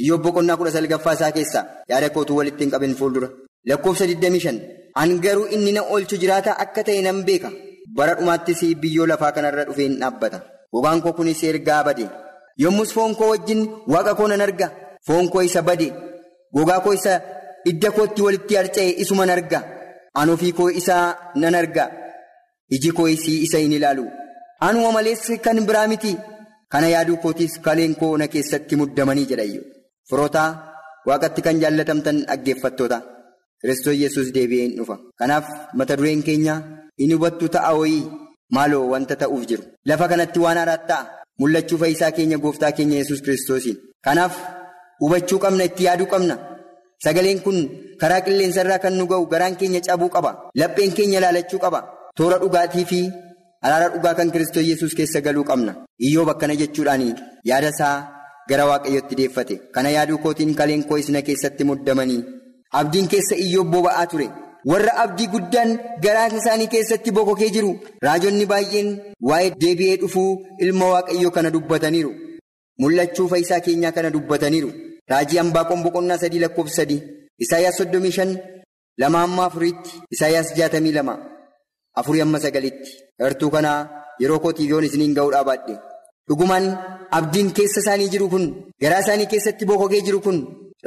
Iyyoob 0.01 0.21
boqonnaa 0.25 0.57
kudha 0.59 0.71
salgaffaa 0.75 1.13
isaa 1.17 1.31
keessaa 1.37 1.63
yaada 1.89 2.09
kootuu 2.15 2.37
walitti 2.39 2.63
hin 2.63 2.71
qabin 2.73 2.95
fuuldura. 2.99 3.29
Lakkoofsa 3.69 4.05
25 4.05 4.59
an 5.01 5.09
garuu 5.25 5.45
inni 5.55 5.71
na 5.75 5.81
oolchu 5.93 6.15
jiraata 6.21 6.51
akka 6.63 6.81
ta'e 6.87 7.01
nan 7.07 7.23
beeka. 7.27 7.49
Bara 7.97 8.13
dhumaattis 8.19 8.61
biyyoo 8.81 9.07
lafaa 9.11 9.31
kanarra 9.35 9.63
dhufee 9.67 9.87
hin 9.87 9.99
dhaabbata. 10.01 10.37
Gogaan 10.73 11.01
koo 11.01 11.13
kunis 11.17 11.43
ergaa 11.43 11.83
bade. 11.87 12.05
Yommus 12.63 12.93
foon 12.95 13.15
koo 13.19 13.29
wajjin 13.33 13.61
waaqa 13.93 14.13
koo 14.19 14.27
nan 14.27 14.41
arga. 14.47 14.67
Foon 15.07 15.29
koo 15.33 15.41
isa 15.49 15.61
bade. 15.69 15.87
Gogaa 16.55 16.79
koo 16.85 16.93
isa 16.99 17.13
idda 17.71 17.91
kootti 17.97 18.21
walitti 18.25 18.55
harca'e 18.59 18.89
isuman 19.03 19.29
arga. 19.35 19.59
An 20.19 20.29
ofii 20.33 20.53
koo 20.57 20.69
isaa 20.81 21.05
nan 21.41 21.55
arga. 21.61 21.85
Iji 22.75 22.91
koo 22.97 23.07
isii 23.15 23.41
isa 23.45 23.57
hin 23.63 23.73
ilaalu. 23.77 24.05
Anuma 24.67 24.91
malees 24.95 25.23
kan 25.45 25.59
biraa 25.67 25.87
miti. 25.91 26.13
Kana 26.71 26.87
yaaduu 26.93 27.17
kootiis 27.23 27.59
kaleen 27.65 27.93
koo 27.99 28.13
na 28.21 28.27
keessatti 28.33 28.75
muddamanii 28.79 29.25
jedhayyo 29.31 29.61
firootaa 30.09 30.49
waaqatti 31.07 31.41
kan 31.45 31.59
jaallatamtan 31.61 32.17
dhaggeeffattoota. 32.29 32.97
Kiristoos 33.61 33.97
yesus 34.03 34.27
deebi'ee 34.35 34.65
hin 34.67 34.75
dhufa. 34.79 34.95
Kanaaf 35.19 35.45
mata 35.79 35.95
dureen 35.99 36.23
keenya 36.27 36.55
hin 36.99 37.11
hubattu 37.15 37.45
ta'a 37.55 37.71
wayii 37.79 38.03
maaloo 38.55 38.83
wanta 38.93 39.15
ta'uuf 39.21 39.43
jiru. 39.49 39.63
Lafa 39.89 40.07
kanatti 40.11 40.39
waan 40.45 40.57
haaraa 40.61 40.77
ta'a 40.89 41.03
mul'achuu 41.39 41.77
fayyisaa 41.83 42.11
keenya 42.17 42.37
gooftaa 42.43 42.71
keenya 42.77 42.97
yesus 43.01 43.21
kiristoosiin. 43.25 43.77
Kanaaf 44.05 44.33
hubachuu 45.01 45.39
qabna 45.45 45.63
itti 45.69 45.83
yaaduu 45.87 46.07
qabna. 46.13 46.35
Sagaleen 47.03 47.39
kun 47.45 47.57
karaa 48.01 48.21
qilleensa 48.25 48.61
irraa 48.63 48.79
kan 48.83 48.93
nu 48.97 49.05
ga'u 49.11 49.25
garaan 49.33 49.55
keenya 49.59 49.81
cabuu 49.87 50.09
qaba. 50.15 50.31
Lapheen 50.59 50.91
keenya 50.97 51.19
ilaalachuu 51.19 51.59
qaba. 51.65 51.79
Toora 52.17 52.37
dhugaatii 52.41 52.85
fi 52.91 52.99
araara 53.65 53.89
dhugaa 53.93 54.13
kan 54.19 54.31
Kiristoos 54.31 54.65
Yesuus 54.71 54.93
keessa 54.97 55.21
galuu 55.21 55.43
qabna. 55.49 55.75
Iyyoob 56.07 56.29
akkana 56.33 56.55
jechuudhaan 56.61 57.03
yaada 57.49 57.69
isaa 57.75 57.95
gara 58.49 58.65
waaqayyotti 58.69 59.15
deeffate. 59.19 59.55
Kana 59.73 59.89
yaaduu 59.95 60.17
kootiin 60.23 60.55
kaleen 60.55 60.83
koo 60.89 60.97
isna 60.97 61.21
keessatti 61.21 61.63
muddamanii. 61.69 62.23
Abdiin 62.79 63.07
keessa 63.13 63.35
iyyoob 63.45 63.69
boba'aa 63.73 64.05
ture. 64.11 64.27
Warra 64.71 64.93
abdii 65.03 65.27
guddaan 65.33 65.69
garaan 66.03 66.35
isaanii 66.39 66.67
keessatti 66.73 67.11
bokokee 67.17 67.49
jiru. 67.55 67.71
Raajonni 68.05 68.45
baay'een 68.51 68.89
waa'ee 69.29 69.51
deebi'ee 69.61 69.97
dhufuu 70.01 70.29
ilma 70.65 70.85
waaqayyoo 70.93 71.31
kana 71.37 71.49
dubbataniiru. 71.55 72.11
Mul'achuu 72.81 73.27
fayyisaa 73.31 73.59
keenyaa 73.67 73.91
kana 73.91 74.09
dubbataniiru. 74.15 74.71
Raajii 75.11 75.39
Ambaaqoon 75.43 75.81
boqonnaa 75.85 76.17
sadii 76.23 76.39
lakkoofsa 76.43 76.75
sadii 76.81 77.01
Isaayyaas 77.43 77.77
soddomii 77.79 78.11
shan 78.17 78.31
lama 79.01 79.19
hamma 79.23 79.45
afuriitti 79.49 79.91
Isaayyaas 80.15 80.49
jaatamii 80.57 80.93
lama 80.97 81.13
afurii 81.99 82.21
hamma 82.23 82.39
sagalitti. 82.45 82.89
Heertuu 83.21 83.49
kanaa 83.55 83.79
yeroo 84.21 84.39
kootiif 84.43 84.69
yoon 84.71 84.83
isiniin 84.87 85.13
ga'uudhaa 85.17 85.43
baadhe 85.49 85.75
dhugumaan 86.29 86.65
abdiin 87.17 87.49
keessa 87.57 87.79
isaanii 87.83 88.09
jiru 88.13 88.27
kun 88.33 88.45
garaa 88.81 88.99
isaanii 89.05 89.25
keessatti 89.33 89.65
bokokee 89.69 90.01
jiru 90.07 90.19
kun 90.25 90.37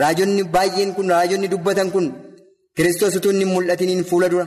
raajonni 0.03 0.45
baay'een 0.55 0.95
kun 0.97 1.09
raajonni 1.15 1.49
dubbatan 1.53 1.91
kun 1.95 2.07
kiristoos 2.77 3.17
utuu 3.19 3.33
hin 3.39 3.49
mul'atiniin 3.55 4.05
fuula 4.11 4.29
dura. 4.33 4.47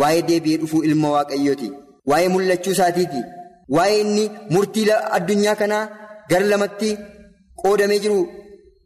Waa'ee 0.00 0.22
deebi'ee 0.28 0.58
dhufuu 0.62 0.82
ilma 0.88 1.08
waaqayyooti. 1.16 1.68
Waa'ee 2.10 2.28
mul'achuu 2.34 2.72
isaatiiti. 2.76 3.20
Waa'ee 3.74 4.00
inni 4.04 4.24
murtii 4.54 4.86
addunyaa 5.18 5.54
kanaa 5.60 5.84
gara 6.30 6.46
lamatti 6.52 6.90
qoodamee 7.62 7.98
jiru. 8.06 8.18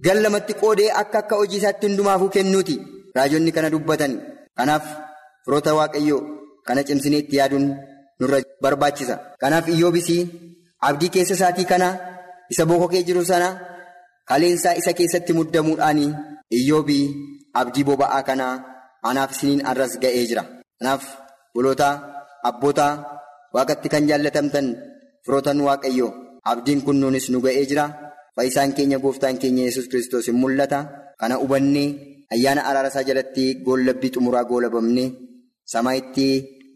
Gar 0.05 0.17
lamatti 0.23 0.55
qoodee 0.61 0.91
akka 1.01 1.19
akka 1.23 1.35
hojii 1.41 1.59
isaatti 1.61 1.87
hundumaafuu 1.89 2.29
kennuuti 2.35 2.77
raajonni 3.17 3.53
kana 3.57 3.71
dubbatan 3.75 4.13
kanaaf 4.59 4.85
firoota 5.45 5.75
waaqayyoo 5.79 6.21
kana 6.67 6.81
cimsinee 6.89 7.21
itti 7.25 7.37
yaaduun 7.41 7.67
nurra 8.21 8.39
barbaachisa. 8.63 9.15
Kanaaf 9.43 9.67
iyyoobis 9.75 10.09
abdii 10.89 11.11
keessa 11.15 11.35
isaatii 11.39 11.67
kana 11.73 11.89
isa 12.53 12.67
bokokee 12.71 13.03
jiru 13.09 13.25
sana 13.31 13.49
kaleensaa 14.29 14.75
isa 14.81 14.93
keessatti 14.99 15.33
muddamuudhaan 15.39 16.01
iyyoobii 16.59 17.05
abdii 17.61 17.85
boba'aa 17.89 18.23
kana 18.29 18.47
anaaf 19.09 19.31
isiniin 19.35 19.67
arras 19.71 19.99
ga'ee 20.03 20.25
jira. 20.31 20.45
Kanaaf 20.79 21.03
bulootaa 21.55 21.95
abbootaa 22.49 22.93
waaqatti 23.55 23.89
kan 23.93 24.07
jaallatamtan 24.11 24.67
firootan 25.25 25.59
waaqayyoo 25.67 26.11
abdiin 26.51 26.81
kun 26.87 26.97
nuunis 27.01 27.27
nu 27.31 27.41
ga'ee 27.47 27.67
jira. 27.71 27.87
Fayyisaan 28.39 28.71
keenya 28.77 28.99
gooftaan 29.03 29.39
keenya 29.43 29.67
yesus 29.67 29.89
kiristoos 29.91 30.27
hin 30.31 30.39
mul'ata. 30.39 30.81
Kana 31.21 31.35
hubannee 31.43 31.89
ayyaana 32.35 32.63
araara 32.71 32.89
isaa 32.93 33.03
jalatti 33.09 33.45
goollabbii 33.67 34.11
xumuraa 34.15 34.45
goolabamnee 34.51 35.09
samaayitti 35.73 36.27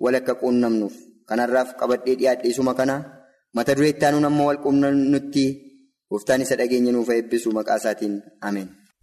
walakka 0.05 0.35
quunnamnuuf 0.43 0.95
kanarraaf 1.29 1.71
qabadhee 1.81 2.15
dhiyaadheesuma 2.21 2.75
kana 2.81 2.95
mata 3.55 3.75
duree 3.77 3.91
itti 3.95 4.05
aanuun 4.07 4.27
ammoo 4.31 4.47
wal 4.51 4.59
quunnamnutti 4.65 5.45
gooftaan 6.11 6.43
isa 6.45 6.57
dhageenya 6.61 6.93
nuuf 6.97 7.09
eebbisu 7.15 7.49
maqaa 7.59 7.77
isaatiin 7.83 8.15
ameen. 8.49 8.69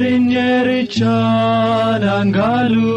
Dheerinyeerichaa 0.00 1.98
dhangaalu 2.02 2.92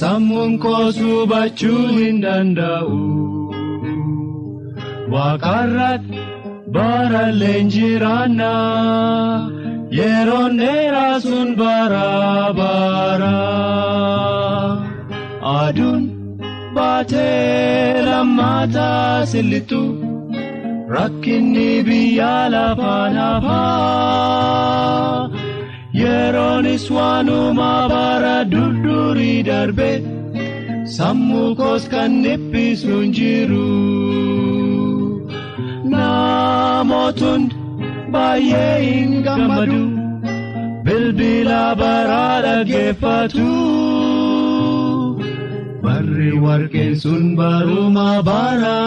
sammuun 0.00 0.52
koosuu 0.64 1.22
bachuu 1.32 1.86
hin 1.96 2.20
danda'u. 2.24 2.98
Waaqarratti 5.14 6.20
bara 6.76 7.24
leenjiraanna 7.40 8.52
yeroon 9.98 10.54
dheeraa 10.62 11.18
sun 11.26 11.50
bara 11.62 12.06
bara. 12.60 13.34
Aduun 15.56 16.02
baatee 16.78 18.06
lammaataa 18.10 19.26
sillitu. 19.34 19.82
Rakkinni 20.94 21.70
biyya 21.86 22.34
lafaan 22.54 23.16
hafaa 23.22 24.74
yeroonis 26.00 26.84
waanuma 26.96 27.70
bara 27.92 28.36
durdurii 28.52 29.40
darbe 29.48 29.90
sammuu 30.96 31.50
koos 31.60 31.84
kan 31.94 32.12
dhiphisu 32.26 32.92
hin 33.00 33.10
jiru. 33.18 33.68
Namootni 35.94 37.50
baay'ee 38.14 38.76
hin 38.86 39.12
gammadu 39.26 39.82
bilbila 40.86 41.62
baraa 41.82 42.34
dhaggeeffatu. 42.46 43.48
Barri 45.84 46.30
warqeen 46.44 46.94
sun 47.04 47.24
baruma 47.40 48.10
bara. 48.30 48.78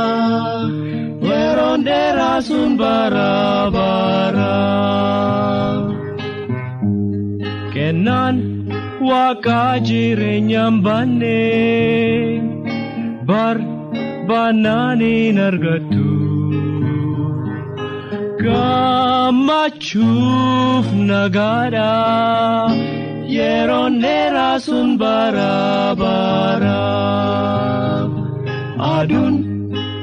Yeroon 1.30 1.80
dheeraa 1.88 2.40
sun 2.48 2.72
bara 2.82 3.32
bara. 3.76 4.56
Kennaan 7.74 8.36
waaqaa 9.10 9.74
jireenyaan 9.88 10.76
baannee 10.86 12.42
bar 13.30 13.58
baannaan 14.30 15.00
hin 15.08 15.38
argattu. 15.50 16.06
Gammachuuf 19.58 20.88
nagaadha 21.10 21.92
yeroon 23.38 23.94
dheeraa 24.04 24.58
sun 24.68 24.90
bara 25.02 25.54
bara. 26.02 26.82
Aduun. 28.96 29.36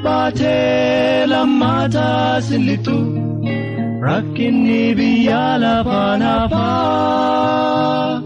Baatee 0.05 1.27
lammaataa 1.31 2.41
sillitu 2.47 2.97
rakkinni 4.07 4.81
biyya 4.99 5.43
lafaan 5.63 6.21
hafaa 6.29 8.21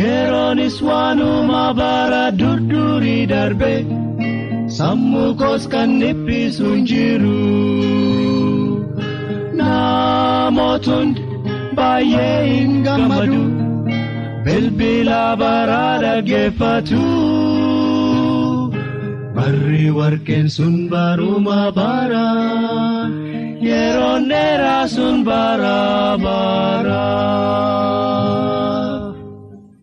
yeroonis 0.00 0.76
waanuma 0.88 1.64
bara 1.80 2.24
durdurii 2.40 3.22
darbe 3.32 3.72
sammuu 4.78 5.30
koos 5.42 5.64
kan 5.74 5.90
dhiphisu 6.02 6.66
hin 6.74 6.84
jiru 6.92 7.36
namootni 9.60 11.22
baay'ee 11.80 12.38
hin 12.50 12.72
gammadu 12.88 13.42
bilbila 14.46 15.22
baraa 15.44 15.94
dhaggeeffatu. 16.06 17.04
Barri 19.36 19.86
warqeen 19.96 20.46
sun 20.56 20.88
baruma 20.92 21.60
bara 21.78 22.28
yeroon 23.68 24.22
dheeraa 24.32 24.88
sun 24.94 25.16
bara 25.28 26.16
bara. 26.24 27.04